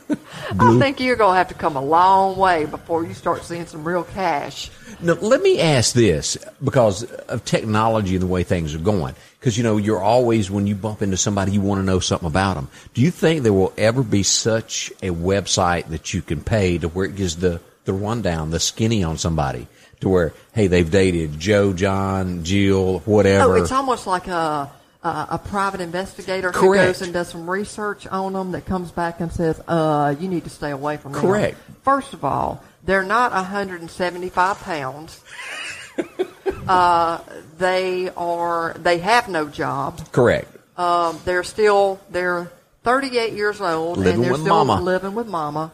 I 0.60 0.80
think 0.80 1.00
you're 1.00 1.16
going 1.16 1.34
to 1.34 1.38
have 1.38 1.50
to 1.50 1.54
come 1.54 1.76
a 1.76 1.82
long 1.82 2.38
way 2.38 2.66
before 2.66 3.06
you 3.06 3.14
start 3.14 3.44
seeing 3.44 3.66
some 3.66 3.84
real 3.84 4.04
cash. 4.04 4.72
now, 5.02 5.14
let 5.14 5.42
me 5.42 5.60
ask 5.60 5.94
this 5.94 6.38
because 6.64 7.04
of 7.04 7.44
technology 7.46 8.16
and 8.16 8.22
the 8.22 8.28
way 8.28 8.44
things 8.44 8.74
are 8.76 8.80
going. 8.80 9.16
Because, 9.40 9.58
you 9.58 9.64
know, 9.64 9.78
you're 9.78 10.02
always, 10.02 10.50
when 10.50 10.68
you 10.68 10.76
bump 10.76 11.02
into 11.02 11.18
somebody, 11.18 11.52
you 11.52 11.62
want 11.62 11.80
to 11.80 11.86
know 11.86 12.00
something 12.00 12.28
about 12.28 12.56
them. 12.56 12.70
Do 12.94 13.02
you 13.02 13.12
think 13.12 13.44
there 13.44 13.54
will 13.54 13.74
ever 13.78 14.04
be 14.04 14.24
such 14.24 14.92
a 15.04 15.10
website 15.10 15.90
that 15.90 16.14
you 16.14 16.22
can 16.22 16.42
pay 16.42 16.78
to 16.78 16.88
where 16.88 17.06
it 17.06 17.16
gives 17.16 17.38
the 17.38 17.62
the 17.86 17.94
rundown, 17.94 18.50
the 18.50 18.60
skinny 18.60 19.04
on 19.04 19.18
somebody 19.18 19.68
to 20.02 20.10
where, 20.10 20.34
hey, 20.54 20.68
they've 20.68 20.90
dated 20.90 21.40
Joe, 21.40 21.72
John, 21.72 22.44
Jill, 22.44 22.78
oh, 22.78 23.00
whatever. 23.06 23.58
Oh, 23.58 23.62
it's 23.62 23.72
almost 23.72 24.06
like 24.08 24.28
a 24.28 24.70
a, 25.06 25.28
a 25.32 25.38
private 25.38 25.82
investigator 25.82 26.52
who 26.52 26.74
goes 26.74 27.02
and 27.02 27.14
does 27.14 27.30
some 27.30 27.50
research 27.50 28.08
on 28.08 28.34
them 28.34 28.52
that 28.54 28.66
comes 28.66 28.92
back 28.92 29.20
and 29.22 29.32
says, 29.32 29.62
uh, 29.68 30.16
you 30.20 30.28
need 30.28 30.44
to 30.46 30.50
stay 30.50 30.72
away 30.72 30.98
from 30.98 31.12
them. 31.14 31.22
Correct. 31.22 31.58
First 31.84 32.14
of 32.14 32.26
all, 32.26 32.64
they're 32.84 33.04
not 33.04 33.32
175 33.32 34.60
pounds. 34.62 35.24
uh, 36.68 37.20
they 37.58 38.10
are. 38.18 38.74
They 38.80 38.98
have 38.98 39.30
no 39.30 39.48
job. 39.48 40.12
Correct. 40.12 40.48
Um, 40.78 41.20
they're 41.24 41.44
still. 41.44 42.00
They're 42.10 42.52
38 42.84 43.34
years 43.34 43.62
old 43.62 43.98
Living 43.98 44.16
and 44.16 44.24
they're 44.24 44.32
with 44.34 44.42
still 44.42 44.66
mama. 44.66 44.82
living 44.84 45.16
with 45.16 45.28
mama. 45.28 45.72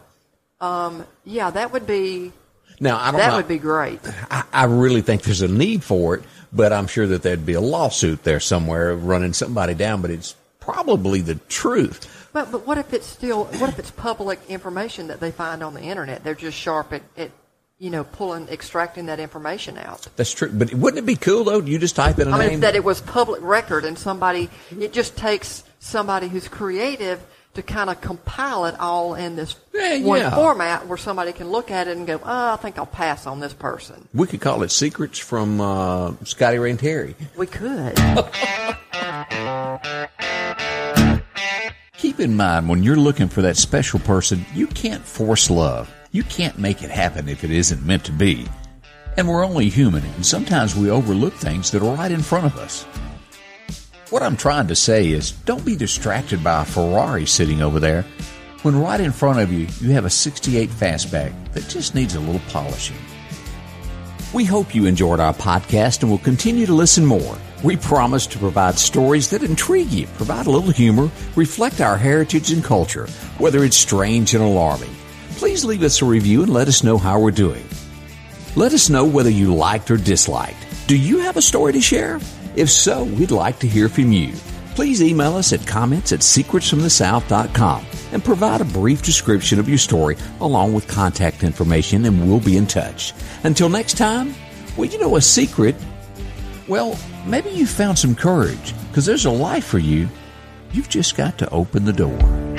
Um, 0.60 1.04
yeah, 1.24 1.50
that 1.50 1.72
would 1.72 1.86
be. 1.86 2.32
Now, 2.80 2.98
I 2.98 3.10
don't 3.10 3.20
That 3.20 3.30
know. 3.30 3.36
would 3.36 3.48
be 3.48 3.58
great. 3.58 4.00
I, 4.30 4.44
I 4.52 4.64
really 4.64 5.02
think 5.02 5.22
there's 5.22 5.42
a 5.42 5.48
need 5.48 5.84
for 5.84 6.16
it, 6.16 6.22
but 6.52 6.72
I'm 6.72 6.86
sure 6.86 7.06
that 7.06 7.22
there'd 7.22 7.46
be 7.46 7.54
a 7.54 7.60
lawsuit 7.60 8.24
there 8.24 8.40
somewhere 8.40 8.94
running 8.94 9.32
somebody 9.32 9.74
down, 9.74 10.02
but 10.02 10.10
it's 10.10 10.34
probably 10.60 11.20
the 11.20 11.36
truth. 11.48 12.28
But 12.32 12.50
but 12.52 12.66
what 12.66 12.78
if 12.78 12.92
it's 12.92 13.06
still 13.06 13.44
what 13.44 13.68
if 13.70 13.78
it's 13.78 13.90
public 13.90 14.40
information 14.48 15.08
that 15.08 15.20
they 15.20 15.30
find 15.30 15.62
on 15.62 15.74
the 15.74 15.82
internet? 15.82 16.24
They're 16.24 16.34
just 16.34 16.56
sharp 16.56 16.92
at, 16.92 17.02
at 17.16 17.30
you 17.78 17.90
know 17.90 18.04
pulling 18.04 18.48
extracting 18.48 19.06
that 19.06 19.20
information 19.20 19.76
out. 19.76 20.06
That's 20.16 20.32
true. 20.32 20.50
But 20.50 20.72
wouldn't 20.72 21.02
it 21.02 21.06
be 21.06 21.16
cool 21.16 21.44
though? 21.44 21.60
You 21.60 21.78
just 21.78 21.96
type 21.96 22.18
in 22.18 22.28
a 22.28 22.30
I 22.30 22.38
mean 22.38 22.48
name. 22.48 22.60
that 22.60 22.74
it 22.74 22.84
was 22.84 23.00
public 23.00 23.42
record 23.42 23.84
and 23.84 23.98
somebody 23.98 24.48
it 24.78 24.92
just 24.92 25.16
takes 25.16 25.64
somebody 25.78 26.28
who's 26.28 26.48
creative 26.48 27.22
to 27.54 27.62
kind 27.62 27.90
of 27.90 28.00
compile 28.00 28.64
it 28.64 28.74
all 28.80 29.14
in 29.14 29.36
this 29.36 29.54
Yeah, 29.74 29.98
one 30.00 30.20
yeah. 30.20 30.34
format 30.34 30.86
where 30.86 30.96
somebody 30.96 31.32
can 31.32 31.50
look 31.50 31.70
at 31.70 31.86
it 31.86 31.96
and 31.96 32.06
go, 32.06 32.18
oh, 32.24 32.52
I 32.52 32.56
think 32.56 32.78
I'll 32.78 32.86
pass 32.86 33.26
on 33.26 33.40
this 33.40 33.52
person. 33.52 34.08
we 34.14 34.26
could 34.26 34.40
call 34.40 34.62
it 34.62 34.70
Secrets 34.70 35.18
from 35.18 35.60
uh, 35.60 36.12
Scotty 36.24 36.58
Ray 36.58 36.70
and 36.70 36.78
Terry. 36.80 37.14
We 37.36 37.46
could. 37.46 37.96
Keep 41.98 42.20
in 42.20 42.36
mind 42.36 42.68
when 42.68 42.82
you're 42.82 42.96
looking 42.96 43.28
for 43.28 43.42
that 43.42 43.56
special 43.56 44.00
person, 44.00 44.44
you 44.54 44.66
can't 44.66 45.02
force 45.04 45.48
love. 45.50 45.92
You 46.10 46.24
can't 46.24 46.58
make 46.58 46.82
it 46.82 46.90
happen 46.90 47.28
if 47.28 47.44
it 47.44 47.50
isn't 47.50 47.84
meant 47.86 48.04
to 48.04 48.12
be. 48.12 48.46
And 49.16 49.28
we're 49.28 49.44
only 49.44 49.68
human, 49.68 50.02
and 50.04 50.24
sometimes 50.26 50.74
we 50.74 50.90
overlook 50.90 51.34
things 51.34 51.70
that 51.70 51.82
are 51.82 51.94
right 51.94 52.10
in 52.10 52.22
front 52.22 52.46
of 52.46 52.56
us. 52.58 52.84
What 54.12 54.22
I'm 54.22 54.36
trying 54.36 54.66
to 54.66 54.76
say 54.76 55.08
is 55.08 55.30
don't 55.30 55.64
be 55.64 55.74
distracted 55.74 56.44
by 56.44 56.60
a 56.60 56.64
Ferrari 56.66 57.24
sitting 57.24 57.62
over 57.62 57.80
there 57.80 58.04
when 58.60 58.78
right 58.78 59.00
in 59.00 59.10
front 59.10 59.40
of 59.40 59.50
you 59.50 59.66
you 59.80 59.94
have 59.94 60.04
a 60.04 60.10
68 60.10 60.68
fastback 60.68 61.32
that 61.54 61.66
just 61.66 61.94
needs 61.94 62.14
a 62.14 62.20
little 62.20 62.42
polishing. 62.50 62.98
We 64.34 64.44
hope 64.44 64.74
you 64.74 64.84
enjoyed 64.84 65.18
our 65.18 65.32
podcast 65.32 66.02
and 66.02 66.10
will 66.10 66.18
continue 66.18 66.66
to 66.66 66.74
listen 66.74 67.06
more. 67.06 67.38
We 67.64 67.78
promise 67.78 68.26
to 68.26 68.38
provide 68.38 68.78
stories 68.78 69.30
that 69.30 69.42
intrigue 69.42 69.90
you, 69.90 70.06
provide 70.08 70.46
a 70.46 70.50
little 70.50 70.72
humor, 70.72 71.10
reflect 71.34 71.80
our 71.80 71.96
heritage 71.96 72.52
and 72.52 72.62
culture, 72.62 73.06
whether 73.38 73.64
it's 73.64 73.78
strange 73.78 74.34
and 74.34 74.44
alarming. 74.44 74.94
Please 75.36 75.64
leave 75.64 75.82
us 75.82 76.02
a 76.02 76.04
review 76.04 76.42
and 76.42 76.52
let 76.52 76.68
us 76.68 76.84
know 76.84 76.98
how 76.98 77.18
we're 77.18 77.30
doing. 77.30 77.64
Let 78.56 78.74
us 78.74 78.90
know 78.90 79.06
whether 79.06 79.30
you 79.30 79.54
liked 79.54 79.90
or 79.90 79.96
disliked. 79.96 80.66
Do 80.86 80.98
you 80.98 81.20
have 81.20 81.38
a 81.38 81.42
story 81.42 81.72
to 81.72 81.80
share? 81.80 82.20
If 82.54 82.70
so, 82.70 83.04
we'd 83.04 83.30
like 83.30 83.58
to 83.60 83.68
hear 83.68 83.88
from 83.88 84.12
you. 84.12 84.34
Please 84.74 85.02
email 85.02 85.36
us 85.36 85.52
at 85.52 85.66
comments 85.66 86.12
at 86.12 86.20
secretsfromthesouth.com 86.20 87.86
and 88.12 88.24
provide 88.24 88.60
a 88.60 88.66
brief 88.66 89.02
description 89.02 89.58
of 89.58 89.68
your 89.68 89.78
story 89.78 90.16
along 90.40 90.72
with 90.72 90.88
contact 90.88 91.42
information 91.42 92.04
and 92.04 92.26
we'll 92.26 92.40
be 92.40 92.56
in 92.56 92.66
touch. 92.66 93.12
Until 93.44 93.68
next 93.68 93.96
time, 93.96 94.34
well, 94.76 94.88
you 94.88 94.98
know 94.98 95.16
a 95.16 95.20
secret. 95.20 95.76
Well, 96.68 96.98
maybe 97.26 97.50
you 97.50 97.66
found 97.66 97.98
some 97.98 98.14
courage 98.14 98.74
because 98.88 99.04
there's 99.04 99.26
a 99.26 99.30
life 99.30 99.66
for 99.66 99.78
you. 99.78 100.08
You've 100.72 100.88
just 100.88 101.16
got 101.16 101.36
to 101.38 101.50
open 101.50 101.84
the 101.84 101.92
door. 101.92 102.51